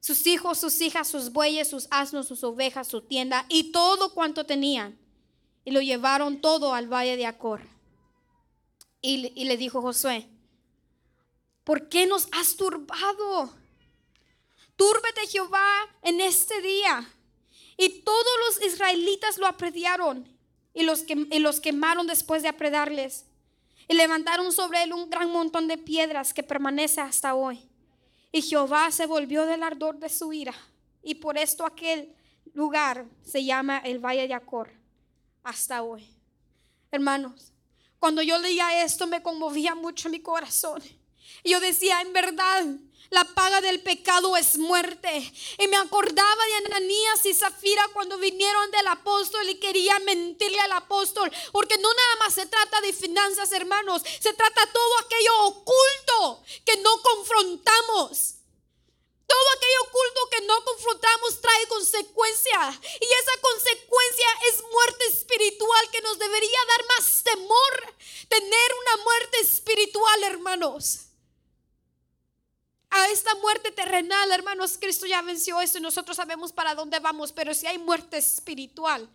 sus 0.00 0.26
hijos, 0.26 0.58
sus 0.58 0.80
hijas, 0.80 1.06
sus 1.06 1.32
bueyes, 1.32 1.68
sus 1.70 1.86
asnos, 1.90 2.26
sus 2.26 2.42
ovejas, 2.42 2.88
su 2.88 3.02
tienda 3.02 3.46
y 3.48 3.70
todo 3.70 4.12
cuanto 4.12 4.44
tenían. 4.44 4.98
Y 5.64 5.70
lo 5.70 5.80
llevaron 5.80 6.40
todo 6.40 6.74
al 6.74 6.92
valle 6.92 7.16
de 7.16 7.26
Acor. 7.26 7.60
Y, 9.00 9.32
y 9.40 9.44
le 9.44 9.56
dijo 9.56 9.80
Josué, 9.80 10.28
¿por 11.62 11.88
qué 11.88 12.06
nos 12.06 12.26
has 12.32 12.56
turbado? 12.56 13.52
Túrbete 14.76 15.26
Jehová 15.26 15.88
en 16.02 16.20
este 16.20 16.60
día. 16.60 17.08
Y 17.76 18.00
todos 18.02 18.32
los 18.46 18.66
israelitas 18.66 19.38
lo 19.38 19.46
aprediaron 19.46 20.28
y 20.74 20.82
los, 20.82 21.02
que, 21.02 21.14
los 21.40 21.60
quemaron 21.60 22.06
después 22.06 22.42
de 22.42 22.48
apredarles. 22.48 23.26
Y 23.88 23.94
levantaron 23.94 24.52
sobre 24.52 24.82
él 24.82 24.92
un 24.92 25.10
gran 25.10 25.30
montón 25.30 25.68
de 25.68 25.78
piedras 25.78 26.32
que 26.32 26.42
permanece 26.42 27.00
hasta 27.00 27.34
hoy. 27.34 27.68
Y 28.30 28.42
Jehová 28.42 28.90
se 28.90 29.06
volvió 29.06 29.44
del 29.46 29.62
ardor 29.62 29.98
de 29.98 30.08
su 30.08 30.32
ira. 30.32 30.54
Y 31.02 31.16
por 31.16 31.36
esto 31.36 31.66
aquel 31.66 32.14
lugar 32.54 33.06
se 33.22 33.44
llama 33.44 33.78
el 33.78 33.98
Valle 33.98 34.28
de 34.28 34.34
Acor 34.34 34.70
hasta 35.42 35.82
hoy. 35.82 36.06
Hermanos, 36.90 37.52
cuando 37.98 38.22
yo 38.22 38.38
leía 38.38 38.84
esto 38.84 39.06
me 39.06 39.22
conmovía 39.22 39.74
mucho 39.74 40.08
mi 40.08 40.20
corazón. 40.20 40.82
Y 41.42 41.50
yo 41.50 41.60
decía, 41.60 42.00
en 42.00 42.12
verdad, 42.12 42.64
la 43.12 43.24
paga 43.24 43.60
del 43.60 43.80
pecado 43.82 44.36
es 44.36 44.56
muerte. 44.56 45.32
Y 45.58 45.68
me 45.68 45.76
acordaba 45.76 46.46
de 46.46 46.54
Ananías 46.66 47.26
y 47.26 47.34
Zafira 47.34 47.86
cuando 47.92 48.16
vinieron 48.16 48.70
del 48.70 48.86
apóstol 48.88 49.48
y 49.48 49.60
querían 49.60 50.04
mentirle 50.04 50.58
al 50.60 50.72
apóstol. 50.72 51.30
Porque 51.52 51.76
no 51.76 51.92
nada 51.92 52.16
más 52.20 52.34
se 52.34 52.46
trata 52.46 52.80
de 52.80 52.92
finanzas, 52.92 53.52
hermanos. 53.52 54.02
Se 54.02 54.32
trata 54.32 54.66
todo 54.72 54.98
aquello 54.98 55.40
oculto 55.44 56.42
que 56.64 56.76
no 56.78 56.90
confrontamos. 57.02 58.36
Todo 59.26 59.48
aquello 59.56 59.82
oculto 59.88 60.20
que 60.30 60.46
no 60.46 60.64
confrontamos 60.64 61.40
trae 61.40 61.66
consecuencia. 61.68 62.80
Y 62.98 63.04
esa 63.04 63.40
consecuencia 63.42 64.28
es 64.48 64.62
muerte 64.72 65.04
espiritual 65.08 65.90
que 65.90 66.00
nos 66.00 66.18
debería 66.18 66.58
dar 66.68 66.86
más 66.96 67.22
temor. 67.22 67.94
Tener 68.28 68.74
una 68.80 69.04
muerte 69.04 69.40
espiritual, 69.40 70.22
hermanos 70.24 71.11
a 72.94 73.08
esta 73.08 73.34
muerte 73.36 73.72
terrenal, 73.72 74.30
hermanos, 74.32 74.76
Cristo 74.78 75.06
ya 75.06 75.22
venció 75.22 75.62
eso 75.62 75.78
y 75.78 75.80
nosotros 75.80 76.14
sabemos 76.14 76.52
para 76.52 76.74
dónde 76.74 77.00
vamos, 77.00 77.32
pero 77.32 77.54
si 77.54 77.66
hay 77.66 77.78
muerte 77.78 78.18
espiritual 78.18 79.08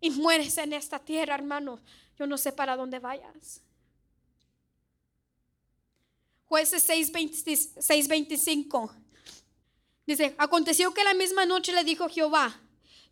y 0.00 0.10
mueres 0.10 0.58
en 0.58 0.72
esta 0.72 0.98
tierra, 0.98 1.36
hermano, 1.36 1.78
yo 2.18 2.26
no 2.26 2.36
sé 2.36 2.50
para 2.50 2.76
dónde 2.76 2.98
vayas. 2.98 3.60
Jueces 6.46 6.84
6:25 6.88 8.90
dice, 10.04 10.34
aconteció 10.36 10.92
que 10.92 11.04
la 11.04 11.14
misma 11.14 11.46
noche 11.46 11.72
le 11.72 11.84
dijo 11.84 12.08
Jehová, 12.08 12.60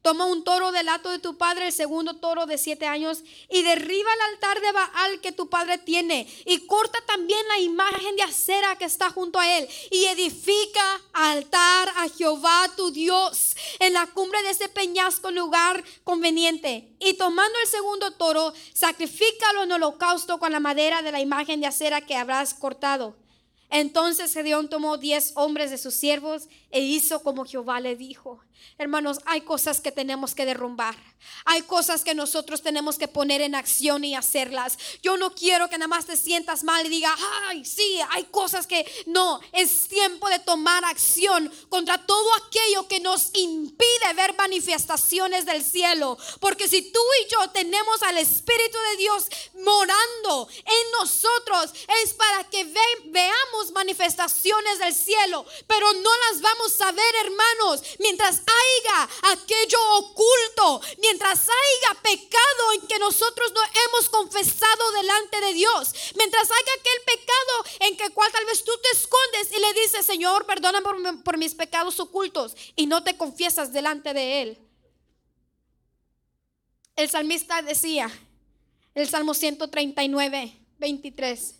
Toma 0.03 0.25
un 0.25 0.45
toro 0.45 0.73
del 0.73 0.89
hato 0.89 1.11
de 1.11 1.19
tu 1.19 1.37
padre, 1.37 1.67
el 1.67 1.73
segundo 1.73 2.17
toro 2.17 2.47
de 2.47 2.57
siete 2.57 2.87
años, 2.87 3.23
y 3.51 3.63
derriba 3.63 4.11
el 4.15 4.21
altar 4.33 4.61
de 4.61 4.73
Baal 4.73 5.21
que 5.21 5.33
tu 5.33 5.51
padre 5.51 5.77
tiene, 5.77 6.27
y 6.47 6.67
corta 6.67 6.99
también 7.07 7.47
la 7.49 7.59
imagen 7.59 8.17
de 8.17 8.23
acera 8.23 8.77
que 8.77 8.87
está 8.87 9.11
junto 9.11 9.39
a 9.39 9.59
él, 9.59 9.69
y 9.91 10.07
edifica 10.07 11.03
altar 11.13 11.93
a 11.97 12.09
Jehová 12.09 12.73
tu 12.77 12.91
Dios 12.91 13.55
en 13.79 13.93
la 13.93 14.07
cumbre 14.07 14.43
de 14.43 14.51
ese 14.51 14.71
peñasco 14.71 15.31
lugar 15.31 15.85
conveniente. 16.03 16.97
Y 16.99 17.15
tomando 17.15 17.59
el 17.59 17.69
segundo 17.69 18.13
toro, 18.13 18.55
sacrifícalo 18.73 19.65
en 19.65 19.73
holocausto 19.73 20.39
con 20.39 20.53
la 20.53 20.61
madera 20.61 21.03
de 21.03 21.13
la 21.13 21.21
imagen 21.21 21.61
de 21.61 21.67
acera 21.67 22.01
que 22.01 22.17
habrás 22.17 22.55
cortado. 22.55 23.17
Entonces 23.71 24.33
Gedeón 24.33 24.69
tomó 24.69 24.99
diez 24.99 25.33
hombres 25.37 25.71
de 25.71 25.79
sus 25.79 25.95
siervos 25.95 26.49
e 26.71 26.81
hizo 26.81 27.23
como 27.23 27.45
Jehová 27.45 27.81
le 27.81 27.97
dijo. 27.97 28.41
Hermanos, 28.79 29.19
hay 29.27 29.43
cosas 29.43 29.81
que 29.81 29.93
tenemos 29.93 30.35
que 30.35 30.47
derrumbar. 30.47 30.97
Hay 31.45 31.63
cosas 31.63 32.03
que 32.03 32.15
nosotros 32.15 32.63
tenemos 32.63 32.97
que 32.97 33.09
poner 33.09 33.41
en 33.43 33.55
acción 33.55 34.05
y 34.05 34.15
hacerlas. 34.15 34.79
Yo 35.03 35.17
no 35.17 35.35
quiero 35.35 35.69
que 35.69 35.77
nada 35.77 35.89
más 35.89 36.07
te 36.07 36.17
sientas 36.17 36.65
mal 36.65 36.87
y 36.87 36.89
diga, 36.89 37.15
ay, 37.49 37.65
sí, 37.65 37.99
hay 38.11 38.25
cosas 38.25 38.67
que 38.67 38.91
no. 39.07 39.41
Es 39.53 39.89
tiempo 39.89 40.29
de 40.29 40.39
tomar 40.39 40.85
acción 40.85 41.53
contra 41.69 41.99
todo 42.07 42.27
aquello 42.47 42.89
que 42.89 43.01
nos 43.01 43.31
impide 43.35 44.15
ver 44.17 44.35
manifestaciones 44.37 45.45
del 45.45 45.63
cielo. 45.63 46.17
Porque 46.41 46.69
si 46.69 46.91
tú 46.91 47.01
y 47.23 47.31
yo 47.31 47.51
tenemos 47.51 48.03
al 48.03 48.19
Espíritu 48.19 48.79
de 48.91 48.97
Dios 48.97 49.27
morando 49.63 50.49
en 50.57 50.93
nosotros, 51.01 51.73
es 52.03 52.15
para 52.15 52.45
que 52.45 52.65
veamos 52.65 53.60
manifestaciones 53.73 54.79
del 54.79 54.94
cielo. 54.94 55.44
Pero 55.66 55.92
no 55.92 56.11
las 56.31 56.40
vamos 56.40 56.81
a 56.81 56.92
ver, 56.92 57.14
hermanos, 57.25 57.83
mientras 57.99 58.40
haya 58.40 59.09
aquello 59.33 59.79
oculto, 59.96 60.81
mientras 60.99 61.40
haya 61.40 62.01
pecado 62.03 62.73
en 62.75 62.87
que 62.87 62.99
nosotros 62.99 63.53
no 63.53 63.61
hemos 63.87 64.09
confesado 64.09 64.92
delante 64.92 65.40
de 65.40 65.53
Dios, 65.53 65.92
mientras 66.16 66.51
haya 66.51 66.73
aquel 66.81 67.03
pecado 67.05 67.64
en 67.81 67.96
que 67.96 68.11
cual 68.11 68.33
tal 68.33 68.46
vez 68.46 68.64
tú 68.64 68.73
te 68.83 68.96
escondes 68.96 69.53
y 69.53 69.61
le 69.61 69.81
dices, 69.81 70.07
Señor, 70.07 70.46
perdona 70.46 70.81
por, 70.81 71.23
por 71.23 71.37
mis 71.37 71.55
pecados 71.55 72.01
ocultos 72.01 72.55
y 72.77 72.87
no 72.87 73.05
te 73.05 73.16
confiesas 73.16 73.73
delante 73.73 74.14
de 74.14 74.42
Él. 74.42 74.59
El 76.96 77.09
salmista 77.09 77.62
decía, 77.62 78.11
el 78.94 79.09
Salmo 79.09 79.35
139, 79.35 80.57
23, 80.79 81.60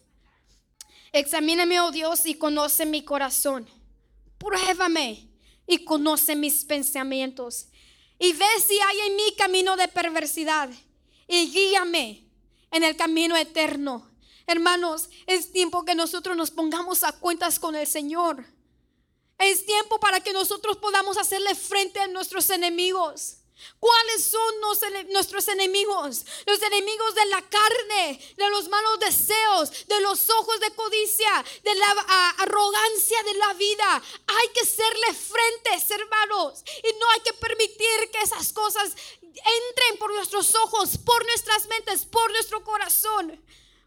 examíname, 1.13 1.81
oh 1.81 1.91
Dios, 1.91 2.27
y 2.27 2.35
conoce 2.35 2.87
mi 2.87 3.05
corazón. 3.05 3.69
Pruébame 4.39 5.29
y 5.67 5.85
conoce 5.85 6.37
mis 6.37 6.65
pensamientos. 6.65 7.67
Y 8.19 8.33
ve 8.33 8.47
si 8.67 8.79
hay 8.81 9.01
en 9.09 9.17
mí 9.17 9.35
camino 9.37 9.77
de 9.77 9.89
perversidad. 9.89 10.71
Y 11.27 11.51
guíame 11.51 12.29
en 12.71 12.85
el 12.85 12.97
camino 12.97 13.37
eterno. 13.37 14.11
Hermanos, 14.47 15.09
es 15.27 15.53
tiempo 15.53 15.85
que 15.85 15.95
nosotros 15.95 16.37
nos 16.37 16.51
pongamos 16.51 17.05
a 17.05 17.13
cuentas 17.13 17.59
con 17.59 17.77
el 17.77 17.87
Señor. 17.87 18.45
Es 19.39 19.65
tiempo 19.65 19.99
para 20.01 20.21
que 20.21 20.33
nosotros 20.33 20.77
podamos 20.77 21.17
hacerle 21.17 21.55
frente 21.55 22.01
a 22.01 22.09
nuestros 22.09 22.51
enemigos. 22.51 23.40
¿Cuáles 23.79 24.25
son 24.25 24.61
nuestros 25.09 25.49
enemigos? 25.49 26.25
Los 26.47 26.63
enemigos 26.63 27.15
de 27.15 27.27
la 27.27 27.43
carne, 27.49 28.35
de 28.37 28.51
los 28.51 28.69
malos 28.69 29.01
deseos, 29.01 29.87
de 29.87 30.01
los 30.01 30.29
ojos 30.31 30.61
de 30.61 30.75
codicia, 30.75 31.45
de 31.63 31.75
la 31.75 31.91
arrogancia 32.39 33.23
de 33.23 33.35
la 33.35 33.53
vida. 33.55 34.03
Hay 34.27 34.49
que 34.49 34.65
serle 34.65 35.15
frentes, 35.15 35.91
hermanos. 35.91 36.63
Y 36.83 36.93
no 36.99 37.11
hay 37.11 37.21
que 37.21 37.33
permitir 37.35 38.11
que 38.13 38.23
esas 38.23 38.53
cosas 38.53 38.95
entren 39.23 39.99
por 39.99 40.13
nuestros 40.15 40.55
ojos, 40.55 40.99
por 40.99 41.25
nuestras 41.27 41.67
mentes, 41.69 42.05
por 42.05 42.31
nuestro 42.33 42.63
corazón. 42.65 43.43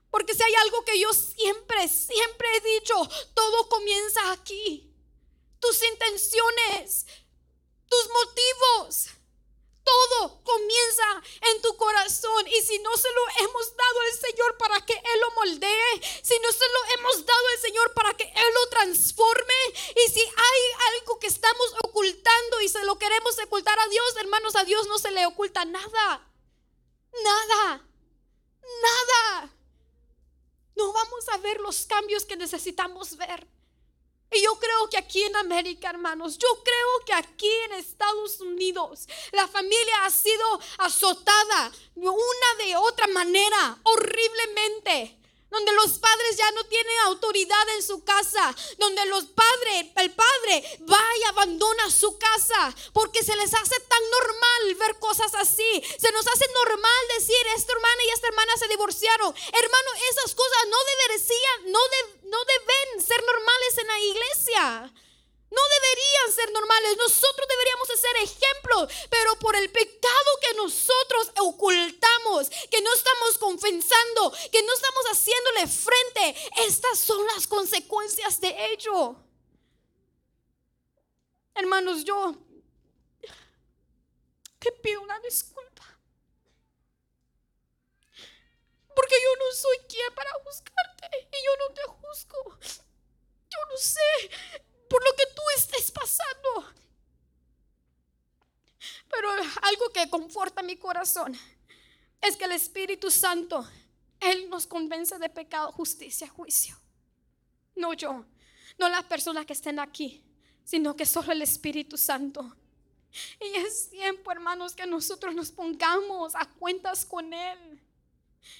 Porque 0.10 0.34
si 0.34 0.44
hay 0.44 0.54
algo 0.56 0.86
que 0.86 1.00
yo 1.00 1.12
siempre, 1.14 1.88
siempre 1.88 2.48
he 2.58 2.80
dicho, 2.80 2.96
todo 3.34 3.70
comienza 3.70 4.32
aquí. 4.32 4.92
Tus 5.60 5.84
intenciones, 5.84 7.06
tus 7.88 8.10
motivos 8.10 9.08
todo 9.84 10.42
comienza 10.44 11.24
en 11.42 11.62
tu 11.62 11.76
corazón. 11.78 12.48
Y 12.48 12.62
si 12.62 12.80
no 12.80 12.96
se 12.98 13.10
lo 13.12 13.46
hemos 13.46 13.76
dado 13.76 14.00
al 14.02 14.20
Señor 14.20 14.58
para 14.58 14.86
que 14.86 14.94
Él 14.94 15.20
lo 15.20 15.32
moldee, 15.32 16.02
si 16.22 16.40
no 16.40 16.52
se 16.52 16.66
lo 16.66 16.98
hemos 16.98 17.26
dado 17.26 17.48
al 17.54 17.62
Señor 17.62 17.94
para 17.94 18.14
que 18.16 18.24
Él 18.24 18.54
lo 18.54 18.70
transforme, 18.70 19.54
y 19.96 20.12
si 20.12 20.22
hay 20.22 20.98
algo 20.98 21.20
que 21.20 21.28
estamos 21.28 21.74
ocultando 21.84 22.62
y 22.62 22.70
se 22.70 22.84
lo 22.84 22.98
queremos 22.98 23.38
ocultar 23.40 23.80
a 23.80 23.88
Dios, 23.88 24.16
hermanos, 24.18 24.56
a 24.56 24.64
Dios 24.64 24.88
no 24.88 24.98
se 25.00 25.12
le 25.12 25.26
oculta 25.26 25.66
nada. 25.66 26.30
Nada. 27.24 27.88
Nada. 28.82 29.54
No 30.76 30.92
vamos 30.92 31.30
a 31.30 31.38
ver 31.38 31.60
los 31.60 31.86
cambios 31.86 32.26
que 32.26 32.36
necesitamos 32.36 33.18
ver. 33.18 33.48
Y 34.34 34.42
yo 34.42 34.56
creo 34.56 34.90
que 34.90 34.98
aquí 34.98 35.24
en 35.24 35.36
América, 35.36 35.90
hermanos, 35.90 36.38
yo 36.38 36.48
creo 36.64 37.06
que 37.06 37.14
aquí 37.14 37.52
en 37.66 37.74
Estados 37.74 38.40
Unidos 38.40 39.08
la 39.32 39.48
familia 39.48 40.06
ha 40.06 40.10
sido 40.10 40.60
azotada 40.80 41.72
de 41.96 42.10
una 42.10 42.66
de 42.66 42.76
otra 42.76 43.08
manera, 43.08 43.78
horriblemente 43.84 45.20
donde 45.54 45.72
los 45.74 46.00
padres 46.00 46.36
ya 46.36 46.50
no 46.52 46.64
tienen 46.66 46.98
autoridad 47.06 47.70
en 47.76 47.84
su 47.84 48.04
casa, 48.04 48.56
donde 48.80 49.06
los 49.06 49.26
padres, 49.26 49.86
el 49.98 50.12
padre 50.12 50.80
va 50.92 51.04
y 51.20 51.24
abandona 51.26 51.92
su 51.92 52.18
casa, 52.18 52.76
porque 52.92 53.24
se 53.24 53.36
les 53.36 53.54
hace 53.54 53.80
tan 53.82 54.02
normal 54.10 54.76
ver 54.80 54.98
cosas 54.98 55.32
así. 55.36 55.84
Se 56.00 56.12
nos 56.12 56.26
hace 56.28 56.46
normal 56.56 57.04
decir, 57.20 57.38
esta 57.56 57.72
hermana 57.72 58.04
y 58.04 58.10
esta 58.10 58.28
hermana 58.28 58.58
se 58.58 58.68
divorciaron. 58.68 59.36
Hermano, 59.36 59.90
esas 60.10 60.34
cosas 60.34 60.68
no 60.70 60.78
deberían, 60.92 61.72
no, 61.72 61.80
no 62.34 62.40
deben 62.46 63.02
ser 63.06 63.22
normales 63.24 63.78
en 63.78 63.88
la 63.88 64.00
iglesia. 64.00 64.94
No 65.52 65.62
deberían 65.76 66.34
ser 66.34 66.52
normales. 66.52 66.98
Nosotros 66.98 67.48
deberíamos 67.48 67.88
ser 67.88 68.16
ejemplos. 68.18 69.08
Pero 69.10 69.38
por 69.38 69.56
el 69.56 69.70
pecado 69.70 70.30
que 70.42 70.54
nosotros 70.56 71.32
ocultamos, 71.40 72.50
que 72.72 72.82
no 72.82 72.92
estamos 72.94 73.38
confesando, 73.38 74.34
que 74.52 74.64
no 74.64 74.74
estamos 74.74 75.06
haciéndole 75.12 75.68
frente, 75.68 76.36
estas 76.68 76.98
son 76.98 77.24
las 77.28 77.46
consecuencias 77.46 78.42
de 78.42 78.74
ello. 78.74 79.16
Hermanos, 81.54 82.04
yo 82.04 82.36
te 84.58 84.72
pido 84.72 85.02
una 85.02 85.20
disculpa. 85.20 85.84
Porque 88.96 89.16
yo 89.22 89.46
no 89.46 89.52
soy 89.56 89.78
quien 89.88 90.14
para 90.16 90.32
y 90.32 90.83
yo 91.44 91.52
no 91.60 91.74
te 91.74 91.82
juzgo. 91.84 92.60
Yo 93.50 93.60
no 93.70 93.78
sé 93.78 94.30
por 94.90 95.04
lo 95.04 95.16
que 95.16 95.26
tú 95.36 95.42
estés 95.58 95.92
pasando. 95.92 96.74
Pero 99.10 99.30
algo 99.62 99.90
que 99.94 100.10
conforta 100.10 100.62
mi 100.64 100.78
corazón 100.78 101.38
es 102.22 102.36
que 102.36 102.46
el 102.46 102.54
Espíritu 102.54 103.12
Santo 103.12 103.68
Él 104.20 104.50
nos 104.50 104.66
convence 104.66 105.20
de 105.20 105.30
pecado, 105.30 105.72
justicia, 105.72 106.28
juicio. 106.28 106.78
No 107.76 107.94
yo, 107.94 108.26
no 108.78 108.90
las 108.90 109.04
personas 109.06 109.46
que 109.46 109.54
estén 109.54 109.80
aquí, 109.80 110.24
sino 110.64 110.96
que 110.96 111.06
solo 111.06 111.32
el 111.32 111.42
Espíritu 111.42 111.98
Santo. 111.98 112.56
Y 113.40 113.56
es 113.58 113.90
tiempo, 113.90 114.32
hermanos, 114.32 114.74
que 114.74 114.86
nosotros 114.86 115.36
nos 115.36 115.52
pongamos 115.52 116.36
a 116.36 116.46
cuentas 116.46 117.06
con 117.06 117.34
Él. 117.34 117.73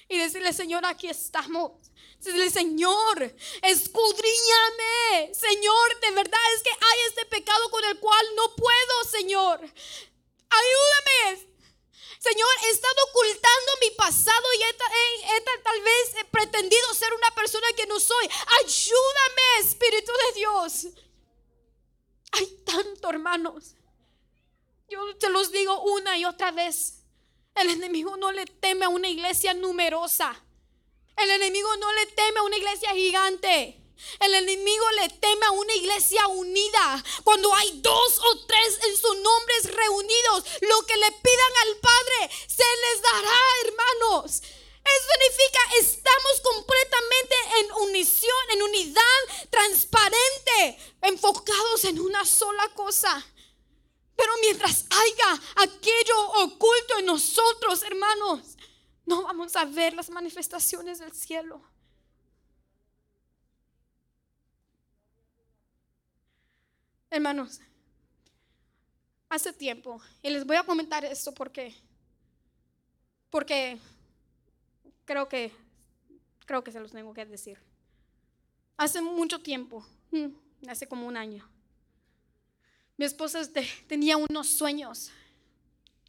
Y 0.08 0.18
decirle, 0.18 0.52
Señor, 0.52 0.84
aquí 0.84 1.08
estamos. 1.08 1.72
Decirle, 2.18 2.50
Señor, 2.50 3.34
escudriñame. 3.62 5.34
Señor, 5.34 6.00
de 6.00 6.10
verdad 6.12 6.40
es 6.56 6.62
que 6.62 6.70
hay 6.70 6.98
este 7.08 7.26
pecado 7.26 7.70
con 7.70 7.84
el 7.84 7.98
cual 7.98 8.26
no 8.36 8.54
puedo, 8.54 9.04
Señor. 9.10 9.60
Ayúdame. 9.60 11.54
Señor, 12.18 12.48
he 12.64 12.70
estado 12.70 12.94
ocultando 13.10 13.72
mi 13.82 13.90
pasado 13.96 14.46
y 14.58 14.62
he, 14.62 14.72
tal 15.62 15.80
vez 15.82 16.14
he 16.18 16.24
pretendido 16.24 16.94
ser 16.94 17.12
una 17.12 17.30
persona 17.34 17.66
que 17.76 17.86
no 17.86 18.00
soy. 18.00 18.26
Ayúdame, 18.62 19.60
Espíritu 19.60 20.10
de 20.10 20.38
Dios. 20.38 20.86
Hay 22.32 22.46
tanto, 22.64 23.10
hermanos. 23.10 23.74
Yo 24.88 25.16
te 25.18 25.28
los 25.28 25.52
digo 25.52 25.82
una 25.82 26.16
y 26.16 26.24
otra 26.24 26.50
vez. 26.50 27.03
El 27.54 27.70
enemigo 27.70 28.16
no 28.16 28.32
le 28.32 28.46
teme 28.46 28.84
a 28.84 28.88
una 28.88 29.08
iglesia 29.08 29.54
numerosa. 29.54 30.42
El 31.16 31.30
enemigo 31.30 31.76
no 31.76 31.92
le 31.92 32.06
teme 32.06 32.40
a 32.40 32.42
una 32.42 32.56
iglesia 32.56 32.90
gigante. 32.90 33.80
El 34.18 34.34
enemigo 34.34 34.90
le 35.00 35.08
teme 35.08 35.46
a 35.46 35.50
una 35.52 35.74
iglesia 35.74 36.26
unida. 36.28 37.04
Cuando 37.22 37.54
hay 37.54 37.80
dos 37.80 38.18
o 38.18 38.46
tres 38.46 38.78
en 38.86 38.96
sus 38.96 39.16
nombres 39.18 39.72
reunidos, 39.72 40.44
lo 40.62 40.86
que 40.86 40.96
le 40.96 41.12
pidan 41.12 41.52
al 41.62 41.76
Padre 41.76 42.30
se 42.48 42.64
les 42.64 43.02
dará, 43.02 43.38
hermanos. 43.64 44.42
Eso 44.84 45.08
significa 45.12 45.60
estamos 45.80 46.40
completamente 46.42 47.34
en 47.60 47.72
unición, 47.88 48.50
en 48.52 48.62
unidad 48.62 49.48
transparente, 49.50 50.78
enfocados 51.02 51.84
en 51.84 52.00
una 52.00 52.24
sola 52.24 52.68
cosa. 52.74 53.24
Pero 54.16 54.32
mientras 54.40 54.86
haya 54.90 55.42
aquello 55.56 56.28
oculto 56.44 56.98
en 56.98 57.06
nosotros, 57.06 57.82
hermanos, 57.82 58.56
no 59.06 59.22
vamos 59.22 59.54
a 59.56 59.64
ver 59.64 59.94
las 59.94 60.10
manifestaciones 60.10 60.98
del 60.98 61.12
cielo. 61.12 61.62
Hermanos, 67.10 67.60
hace 69.28 69.52
tiempo, 69.52 70.00
y 70.22 70.30
les 70.30 70.44
voy 70.44 70.56
a 70.56 70.64
comentar 70.64 71.04
esto 71.04 71.32
porque, 71.32 71.74
porque 73.30 73.78
creo 75.04 75.28
que, 75.28 75.52
creo 76.46 76.64
que 76.64 76.72
se 76.72 76.80
los 76.80 76.90
tengo 76.90 77.14
que 77.14 77.24
decir. 77.24 77.58
Hace 78.76 79.00
mucho 79.00 79.40
tiempo, 79.40 79.86
mm, 80.10 80.68
hace 80.68 80.88
como 80.88 81.06
un 81.06 81.16
año, 81.16 81.48
mi 82.96 83.04
esposa 83.04 83.40
tenía 83.86 84.16
unos 84.16 84.48
sueños, 84.48 85.10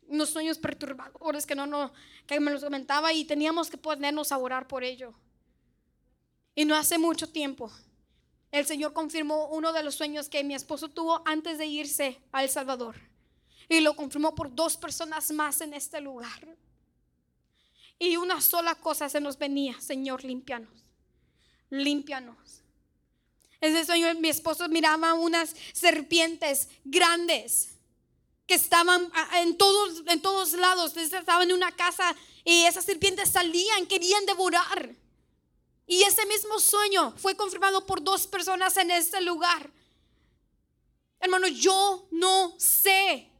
unos 0.07 0.29
sueños 0.29 0.57
perturbadores 0.59 1.45
que 1.45 1.55
no, 1.55 1.65
no, 1.65 1.91
me 2.29 2.51
los 2.51 2.63
comentaba 2.63 3.11
y 3.11 3.25
teníamos 3.25 3.69
que 3.69 3.77
ponernos 3.77 4.31
a 4.31 4.37
orar 4.37 4.67
por 4.67 4.83
ello. 4.83 5.13
Y 6.53 6.65
no 6.65 6.75
hace 6.75 6.97
mucho 6.97 7.27
tiempo, 7.27 7.71
el 8.51 8.65
Señor 8.65 8.93
confirmó 8.93 9.47
uno 9.47 9.73
de 9.73 9.83
los 9.83 9.95
sueños 9.95 10.29
que 10.29 10.43
mi 10.43 10.55
esposo 10.55 10.89
tuvo 10.89 11.21
antes 11.25 11.57
de 11.57 11.65
irse 11.65 12.21
a 12.31 12.43
El 12.43 12.49
Salvador. 12.49 12.95
Y 13.67 13.81
lo 13.81 13.95
confirmó 13.95 14.35
por 14.35 14.53
dos 14.53 14.77
personas 14.77 15.31
más 15.31 15.59
en 15.61 15.73
este 15.73 15.99
lugar. 15.99 16.55
Y 17.97 18.17
una 18.17 18.39
sola 18.41 18.75
cosa 18.75 19.09
se 19.09 19.19
nos 19.19 19.37
venía, 19.37 19.79
Señor, 19.81 20.23
limpianos, 20.23 20.85
límpianos. 21.69 22.64
Ese 23.65 23.85
sueño 23.85 24.13
mi 24.15 24.29
esposo 24.29 24.67
miraba 24.69 25.13
unas 25.15 25.55
serpientes 25.73 26.69
grandes 26.83 27.69
que 28.45 28.53
estaban 28.53 29.11
en 29.37 29.57
todos, 29.57 30.03
en 30.07 30.21
todos 30.21 30.53
lados. 30.53 30.95
Estaban 30.95 31.49
en 31.49 31.55
una 31.55 31.71
casa 31.71 32.15
y 32.43 32.65
esas 32.65 32.85
serpientes 32.85 33.31
salían, 33.31 33.87
querían 33.87 34.25
devorar. 34.25 34.95
Y 35.87 36.03
ese 36.03 36.25
mismo 36.27 36.59
sueño 36.59 37.13
fue 37.17 37.35
confirmado 37.35 37.85
por 37.85 38.03
dos 38.03 38.27
personas 38.27 38.77
en 38.77 38.91
este 38.91 39.19
lugar. 39.21 39.71
Hermano, 41.19 41.47
yo 41.47 42.07
no 42.11 42.53
sé, 42.59 43.31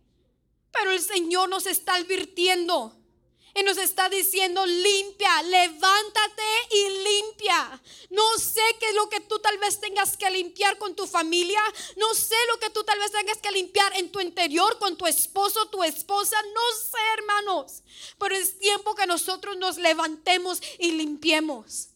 pero 0.71 0.91
el 0.91 1.01
Señor 1.01 1.49
nos 1.49 1.67
está 1.67 1.95
advirtiendo 1.95 2.95
y 3.57 3.63
nos 3.63 3.77
está 3.77 4.09
diciendo, 4.09 4.65
limpia, 4.65 5.41
levántate 5.43 6.43
y 6.71 6.89
limpia. 7.03 7.81
No 8.09 8.37
sé 8.37 8.59
qué 8.81 8.89
es 8.89 8.95
lo 8.95 9.07
que 9.07 9.21
tú 9.21 9.39
tal 9.39 9.57
vez 9.59 9.79
tengas 9.79 10.17
que 10.17 10.29
limpiar 10.29 10.77
con 10.77 10.93
tu 10.93 11.07
familia. 11.07 11.61
No 11.95 12.13
sé 12.13 12.35
lo 12.51 12.59
que 12.59 12.69
tú 12.69 12.83
tal 12.83 12.99
vez 12.99 13.13
tengas 13.13 13.37
que 13.37 13.51
limpiar 13.51 13.95
en 13.95 14.11
tu 14.11 14.19
interior 14.19 14.77
con 14.77 14.97
tu 14.97 15.07
esposo, 15.07 15.69
tu 15.69 15.85
esposa. 15.85 16.35
No 16.53 16.77
sé, 16.77 16.97
hermanos. 17.17 17.81
Pero 18.19 18.35
es 18.35 18.59
tiempo 18.59 18.93
que 18.93 19.07
nosotros 19.07 19.55
nos 19.55 19.77
levantemos 19.77 20.61
y 20.77 20.91
limpiemos. 20.91 21.87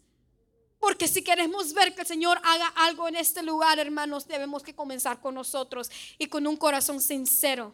Porque 0.79 1.09
si 1.09 1.25
queremos 1.25 1.73
ver 1.73 1.93
que 1.93 2.01
el 2.01 2.07
Señor 2.07 2.39
haga 2.45 2.67
algo 2.67 3.09
en 3.09 3.17
este 3.17 3.43
lugar, 3.43 3.79
hermanos, 3.79 4.29
debemos 4.29 4.63
que 4.63 4.73
comenzar 4.73 5.19
con 5.19 5.35
nosotros 5.35 5.91
y 6.17 6.27
con 6.27 6.47
un 6.47 6.55
corazón 6.55 7.01
sincero. 7.01 7.73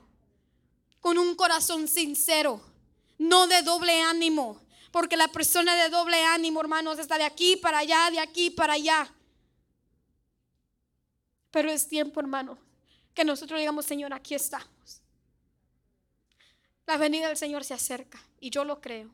Con 1.02 1.20
un 1.20 1.36
corazón 1.36 1.88
sincero 1.88 2.74
no 3.18 3.48
de 3.48 3.62
doble 3.62 4.02
ánimo, 4.02 4.62
porque 4.92 5.18
la 5.18 5.28
persona 5.28 5.76
de 5.76 5.90
doble 5.90 6.24
ánimo, 6.24 6.62
hermanos, 6.62 7.00
está 7.00 7.18
de 7.18 7.24
aquí 7.24 7.56
para 7.58 7.80
allá, 7.80 8.10
de 8.12 8.20
aquí 8.20 8.50
para 8.50 8.74
allá. 8.74 9.14
Pero 11.52 11.70
es 11.70 11.88
tiempo, 11.88 12.20
hermano, 12.20 12.58
que 13.14 13.24
nosotros 13.24 13.60
digamos, 13.60 13.86
Señor, 13.86 14.14
aquí 14.14 14.36
estamos. 14.36 15.02
La 16.86 16.98
venida 16.98 17.28
del 17.28 17.38
Señor 17.38 17.64
se 17.64 17.74
acerca 17.74 18.22
y 18.40 18.50
yo 18.50 18.64
lo 18.64 18.82
creo. 18.82 19.10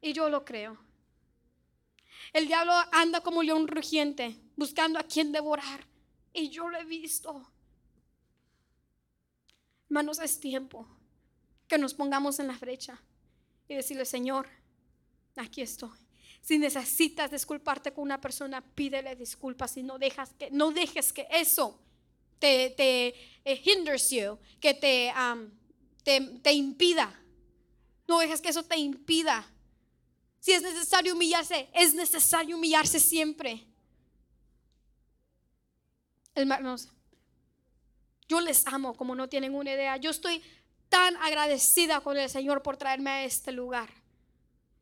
Y 0.00 0.12
yo 0.12 0.28
lo 0.28 0.44
creo. 0.44 0.78
El 2.32 2.46
diablo 2.46 2.72
anda 2.92 3.20
como 3.20 3.42
león 3.42 3.66
rugiente, 3.66 4.38
buscando 4.56 4.98
a 4.98 5.02
quien 5.02 5.32
devorar. 5.32 5.86
Y 6.32 6.50
yo 6.50 6.68
lo 6.68 6.78
he 6.78 6.84
visto. 6.84 7.50
Hermanos, 9.88 10.18
es 10.18 10.38
tiempo 10.38 10.86
que 11.68 11.78
nos 11.78 11.94
pongamos 11.94 12.40
en 12.40 12.48
la 12.48 12.58
brecha 12.58 13.00
y 13.68 13.74
decirle, 13.74 14.04
Señor, 14.04 14.48
aquí 15.36 15.60
estoy. 15.60 15.96
Si 16.40 16.58
necesitas 16.58 17.30
disculparte 17.30 17.92
con 17.92 18.04
una 18.04 18.20
persona, 18.20 18.62
pídele 18.62 19.14
disculpas 19.16 19.76
y 19.76 19.82
no, 19.82 19.98
dejas 19.98 20.32
que, 20.34 20.50
no 20.50 20.70
dejes 20.70 21.12
que 21.12 21.26
eso 21.30 21.78
te, 22.38 22.70
te 22.70 23.08
eh, 23.44 23.62
hinders 23.64 24.10
you, 24.10 24.38
que 24.60 24.74
te, 24.74 25.12
te, 26.02 26.20
te 26.42 26.52
impida. 26.52 27.14
No 28.06 28.18
dejes 28.20 28.40
que 28.40 28.48
eso 28.48 28.62
te 28.62 28.78
impida. 28.78 29.46
Si 30.40 30.52
es 30.52 30.62
necesario 30.62 31.14
humillarse, 31.14 31.68
es 31.74 31.94
necesario 31.94 32.56
humillarse 32.56 32.98
siempre. 32.98 33.66
Hermanos, 36.34 36.88
yo 38.28 38.40
les 38.40 38.66
amo 38.66 38.96
como 38.96 39.14
no 39.14 39.28
tienen 39.28 39.54
una 39.54 39.72
idea. 39.72 39.96
Yo 39.96 40.10
estoy 40.10 40.42
tan 40.88 41.16
agradecida 41.18 42.00
con 42.00 42.16
el 42.16 42.30
Señor 42.30 42.62
por 42.62 42.76
traerme 42.76 43.10
a 43.10 43.24
este 43.24 43.52
lugar. 43.52 43.88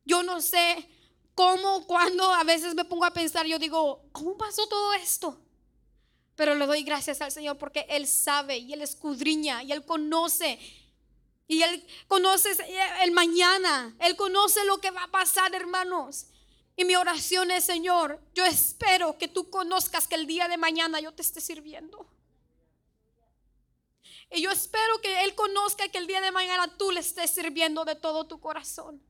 Yo 0.05 0.23
no 0.23 0.41
sé 0.41 0.89
cómo, 1.35 1.85
cuando 1.85 2.33
a 2.33 2.43
veces 2.43 2.75
me 2.75 2.85
pongo 2.85 3.05
a 3.05 3.11
pensar, 3.11 3.45
yo 3.45 3.59
digo, 3.59 4.05
¿cómo 4.11 4.37
pasó 4.37 4.67
todo 4.67 4.93
esto? 4.93 5.39
Pero 6.35 6.55
le 6.55 6.65
doy 6.65 6.83
gracias 6.83 7.21
al 7.21 7.31
Señor 7.31 7.57
porque 7.57 7.85
Él 7.89 8.07
sabe 8.07 8.57
y 8.57 8.73
Él 8.73 8.81
escudriña 8.81 9.63
y 9.63 9.71
Él 9.71 9.83
conoce. 9.83 10.59
Y 11.47 11.61
Él 11.61 11.85
conoce 12.07 12.51
el 13.03 13.11
mañana. 13.11 13.95
Él 13.99 14.15
conoce 14.15 14.63
lo 14.65 14.79
que 14.79 14.91
va 14.91 15.03
a 15.03 15.11
pasar, 15.11 15.53
hermanos. 15.55 16.27
Y 16.75 16.85
mi 16.85 16.95
oración 16.95 17.49
es, 17.49 17.65
Señor, 17.65 18.21
yo 18.35 18.45
espero 18.45 19.17
que 19.17 19.27
tú 19.27 19.49
conozcas 19.49 20.07
que 20.07 20.15
el 20.15 20.27
día 20.27 20.47
de 20.47 20.57
mañana 20.57 20.99
yo 20.99 21.11
te 21.11 21.23
esté 21.23 21.41
sirviendo. 21.41 22.07
Y 24.31 24.41
yo 24.41 24.51
espero 24.51 24.99
que 25.01 25.23
Él 25.23 25.35
conozca 25.35 25.87
que 25.87 25.97
el 25.97 26.07
día 26.07 26.21
de 26.21 26.31
mañana 26.31 26.77
tú 26.77 26.91
le 26.91 26.99
estés 26.99 27.31
sirviendo 27.31 27.85
de 27.85 27.95
todo 27.95 28.27
tu 28.27 28.39
corazón. 28.39 29.01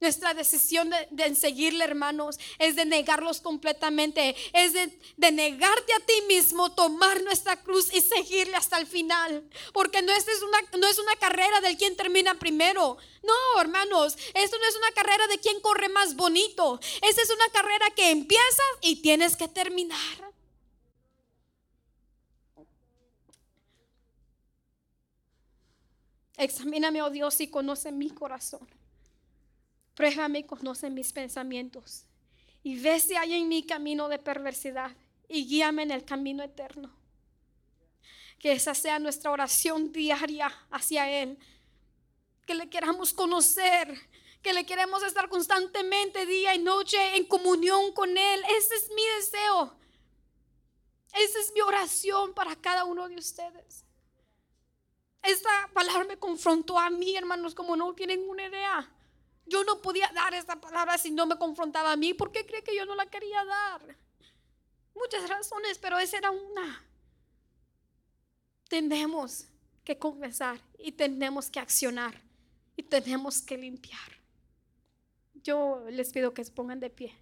Nuestra 0.00 0.32
decisión 0.32 0.90
de, 1.10 1.34
seguirle, 1.34 1.84
hermanos, 1.84 2.38
es 2.58 2.74
de 2.74 2.86
negarlos 2.86 3.42
completamente, 3.42 4.34
es 4.54 4.72
de, 4.72 5.30
negarte 5.30 5.92
a 5.92 6.00
ti 6.00 6.14
mismo, 6.26 6.72
tomar 6.72 7.22
nuestra 7.22 7.62
cruz 7.62 7.92
y 7.92 8.00
seguirle 8.00 8.56
hasta 8.56 8.78
el 8.78 8.86
final. 8.86 9.46
Porque 9.74 10.00
no, 10.00 10.10
es 10.10 10.26
una, 10.42 11.16
carrera 11.16 11.60
del 11.60 11.76
quien 11.76 11.96
termina 11.96 12.38
primero. 12.38 12.96
No, 13.22 13.60
hermanos, 13.60 14.16
esto 14.32 14.56
no 14.58 14.64
es 14.64 14.76
una 14.76 14.90
carrera 14.92 15.26
de 15.26 15.38
quien 15.38 15.60
corre 15.60 15.90
más 15.90 16.16
bonito. 16.16 16.80
Esta 17.02 17.20
es 17.20 17.30
una 17.30 17.48
carrera 17.50 17.90
que 17.94 18.10
empiezas 18.10 18.66
y 18.80 19.02
tienes 19.02 19.36
que 19.36 19.48
terminar. 19.48 20.29
Examíname, 26.40 27.02
oh 27.02 27.10
Dios, 27.10 27.38
y 27.42 27.48
conoce 27.48 27.92
mi 27.92 28.08
corazón. 28.08 28.66
Pruébame 29.94 30.38
y 30.38 30.44
conoce 30.44 30.88
mis 30.88 31.12
pensamientos. 31.12 32.06
Y 32.62 32.80
ve 32.80 32.98
si 32.98 33.14
hay 33.14 33.34
en 33.34 33.46
mi 33.46 33.62
camino 33.62 34.08
de 34.08 34.18
perversidad 34.18 34.90
y 35.28 35.46
guíame 35.46 35.82
en 35.82 35.90
el 35.90 36.02
camino 36.06 36.42
eterno. 36.42 36.90
Que 38.38 38.52
esa 38.52 38.74
sea 38.74 38.98
nuestra 38.98 39.30
oración 39.30 39.92
diaria 39.92 40.50
hacia 40.70 41.10
Él. 41.10 41.38
Que 42.46 42.54
le 42.54 42.70
queramos 42.70 43.12
conocer, 43.12 43.94
que 44.40 44.54
le 44.54 44.64
queremos 44.64 45.02
estar 45.02 45.28
constantemente 45.28 46.24
día 46.24 46.54
y 46.54 46.58
noche 46.58 47.16
en 47.16 47.26
comunión 47.26 47.92
con 47.92 48.16
Él. 48.16 48.42
Ese 48.56 48.76
es 48.76 48.88
mi 48.88 49.02
deseo. 49.18 49.74
Esa 51.12 51.38
es 51.38 51.52
mi 51.52 51.60
oración 51.60 52.32
para 52.32 52.56
cada 52.56 52.86
uno 52.86 53.10
de 53.10 53.16
ustedes. 53.16 53.84
Esta 55.22 55.70
palabra 55.72 56.04
me 56.04 56.18
confrontó 56.18 56.78
a 56.78 56.90
mí, 56.90 57.16
hermanos, 57.16 57.54
como 57.54 57.76
no 57.76 57.94
tienen 57.94 58.28
una 58.28 58.46
idea. 58.46 58.90
Yo 59.46 59.64
no 59.64 59.82
podía 59.82 60.10
dar 60.14 60.32
esta 60.34 60.60
palabra 60.60 60.96
si 60.96 61.10
no 61.10 61.26
me 61.26 61.36
confrontaba 61.36 61.92
a 61.92 61.96
mí. 61.96 62.14
¿Por 62.14 62.32
qué 62.32 62.46
cree 62.46 62.62
que 62.62 62.74
yo 62.74 62.86
no 62.86 62.94
la 62.94 63.06
quería 63.06 63.44
dar? 63.44 63.96
Muchas 64.94 65.28
razones, 65.28 65.78
pero 65.78 65.98
esa 65.98 66.18
era 66.18 66.30
una. 66.30 66.84
Tenemos 68.68 69.46
que 69.84 69.98
confesar 69.98 70.60
y 70.78 70.92
tenemos 70.92 71.50
que 71.50 71.58
accionar 71.58 72.20
y 72.76 72.82
tenemos 72.82 73.42
que 73.42 73.58
limpiar. 73.58 74.20
Yo 75.34 75.84
les 75.90 76.12
pido 76.12 76.32
que 76.32 76.44
se 76.44 76.52
pongan 76.52 76.80
de 76.80 76.90
pie. 76.90 77.14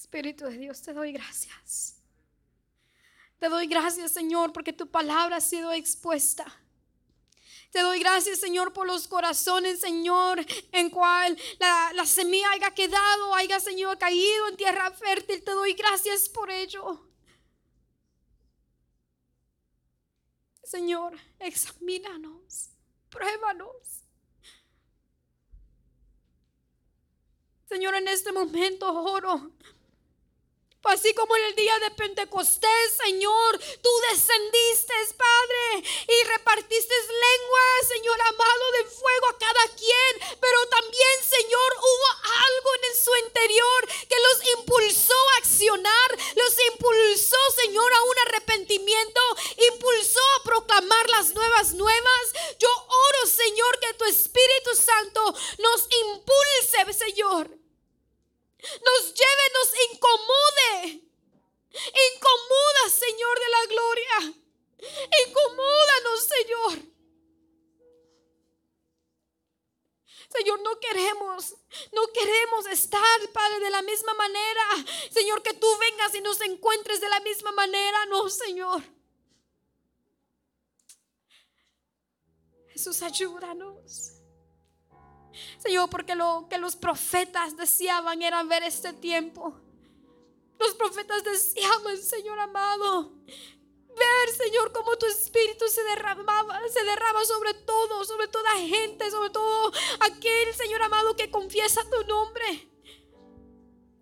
Espíritu 0.00 0.46
de 0.46 0.56
Dios, 0.56 0.80
te 0.80 0.94
doy 0.94 1.12
gracias. 1.12 1.96
Te 3.38 3.50
doy 3.50 3.66
gracias, 3.66 4.10
Señor, 4.12 4.50
porque 4.50 4.72
tu 4.72 4.90
palabra 4.90 5.36
ha 5.36 5.40
sido 5.42 5.72
expuesta. 5.72 6.46
Te 7.70 7.80
doy 7.80 7.98
gracias, 7.98 8.40
Señor, 8.40 8.72
por 8.72 8.86
los 8.86 9.06
corazones, 9.06 9.78
Señor, 9.78 10.40
en 10.72 10.88
cual 10.88 11.36
la, 11.58 11.92
la, 11.94 12.06
semilla 12.06 12.50
haya 12.52 12.70
quedado, 12.70 13.34
haya, 13.34 13.60
Señor, 13.60 13.98
caído 13.98 14.48
en 14.48 14.56
tierra 14.56 14.90
fértil. 14.90 15.44
Te 15.44 15.50
doy 15.50 15.74
gracias 15.74 16.30
por 16.30 16.50
ello. 16.50 17.06
Señor, 20.64 21.14
examínanos, 21.38 22.70
pruébanos. 23.10 24.06
Señor, 27.68 27.94
en 27.96 28.08
este 28.08 28.32
momento 28.32 28.90
oro 28.90 29.52
Así 30.84 31.14
como 31.14 31.36
en 31.36 31.44
el 31.44 31.54
día 31.54 31.78
de 31.78 31.90
Pentecostés, 31.92 32.96
Señor, 33.04 33.60
tú 33.80 33.90
descendiste, 34.10 34.94
Padre, 35.16 35.88
y 36.08 36.24
repartiste 36.26 36.94
lenguas, 36.94 37.88
Señor 37.88 38.20
amado, 38.20 38.72
de 38.72 38.84
fuego 38.84 39.26
a 39.28 39.38
cada 39.38 39.76
quien. 39.76 40.38
Pero 40.40 40.66
también, 40.68 41.16
Señor, 41.22 41.76
hubo 41.78 42.06
algo 42.24 42.70
en 42.88 42.96
su 42.96 43.16
interior 43.26 43.88
que 44.08 44.16
los 44.18 44.58
impulsó 44.58 45.14
a 45.14 45.36
accionar, 45.38 46.18
los 46.34 46.54
impulsó, 46.72 47.38
Señor, 47.62 47.92
a 47.92 48.02
un 48.02 48.18
arrepentimiento, 48.26 49.20
impulsó 49.72 50.20
a 50.36 50.42
proclamar 50.42 51.08
las 51.10 51.34
nuevas 51.34 51.74
nuevas. 51.74 52.22
Yo 52.58 52.68
oro, 52.68 53.26
Señor, 53.26 53.78
que 53.78 53.94
tu 53.94 54.04
Espíritu 54.06 54.74
Santo 54.74 55.34
nos 55.58 55.86
impulse, 56.02 56.94
Señor 56.94 57.60
nos 58.84 59.14
lleve, 59.14 59.44
nos 59.54 59.70
incomode. 59.90 61.10
Incomoda, 61.70 62.90
Señor 62.90 63.38
de 63.38 63.48
la 63.48 63.66
gloria. 63.66 64.34
Incomódanos, 65.26 66.24
Señor. 66.24 66.90
Señor, 70.32 70.60
no 70.60 70.78
queremos, 70.78 71.56
no 71.92 72.06
queremos 72.12 72.66
estar, 72.66 73.32
Padre, 73.32 73.58
de 73.60 73.70
la 73.70 73.82
misma 73.82 74.14
manera. 74.14 74.62
Señor, 75.10 75.42
que 75.42 75.54
tú 75.54 75.66
vengas 75.78 76.14
y 76.14 76.20
nos 76.20 76.40
encuentres 76.40 77.00
de 77.00 77.08
la 77.08 77.20
misma 77.20 77.50
manera. 77.52 78.06
No, 78.06 78.28
Señor. 78.28 78.82
Jesús, 82.68 83.02
ayúdanos. 83.02 84.19
Señor, 85.58 85.88
porque 85.90 86.14
lo 86.14 86.46
que 86.48 86.58
los 86.58 86.76
profetas 86.76 87.56
deseaban 87.56 88.22
era 88.22 88.42
ver 88.42 88.62
este 88.62 88.92
tiempo. 88.92 89.54
Los 90.58 90.74
profetas 90.74 91.24
deseaban, 91.24 91.96
Señor 91.96 92.38
amado, 92.38 93.12
ver, 93.26 94.34
Señor, 94.34 94.72
cómo 94.72 94.96
tu 94.96 95.06
espíritu 95.06 95.66
se 95.68 95.82
derramaba, 95.84 96.60
se 96.68 96.84
derrama 96.84 97.24
sobre 97.24 97.54
todo, 97.54 98.04
sobre 98.04 98.28
toda 98.28 98.50
gente, 98.56 99.10
sobre 99.10 99.30
todo 99.30 99.72
aquel, 100.00 100.54
Señor 100.54 100.82
amado, 100.82 101.16
que 101.16 101.30
confiesa 101.30 101.82
tu 101.90 102.06
nombre. 102.06 102.68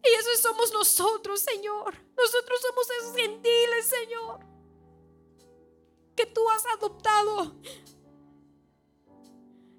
Y 0.05 0.09
eso 0.09 0.29
somos 0.41 0.73
nosotros, 0.73 1.41
Señor. 1.41 1.95
Nosotros 2.17 2.61
somos 2.61 2.91
esos 2.91 3.17
gentiles, 3.17 3.87
Señor, 3.87 4.41
que 6.17 6.27
tú 6.27 6.49
has 6.51 6.65
adoptado. 6.67 7.55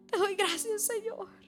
Te 0.08 0.18
doy 0.18 0.36
gracias, 0.36 0.86
Señor. 0.86 1.39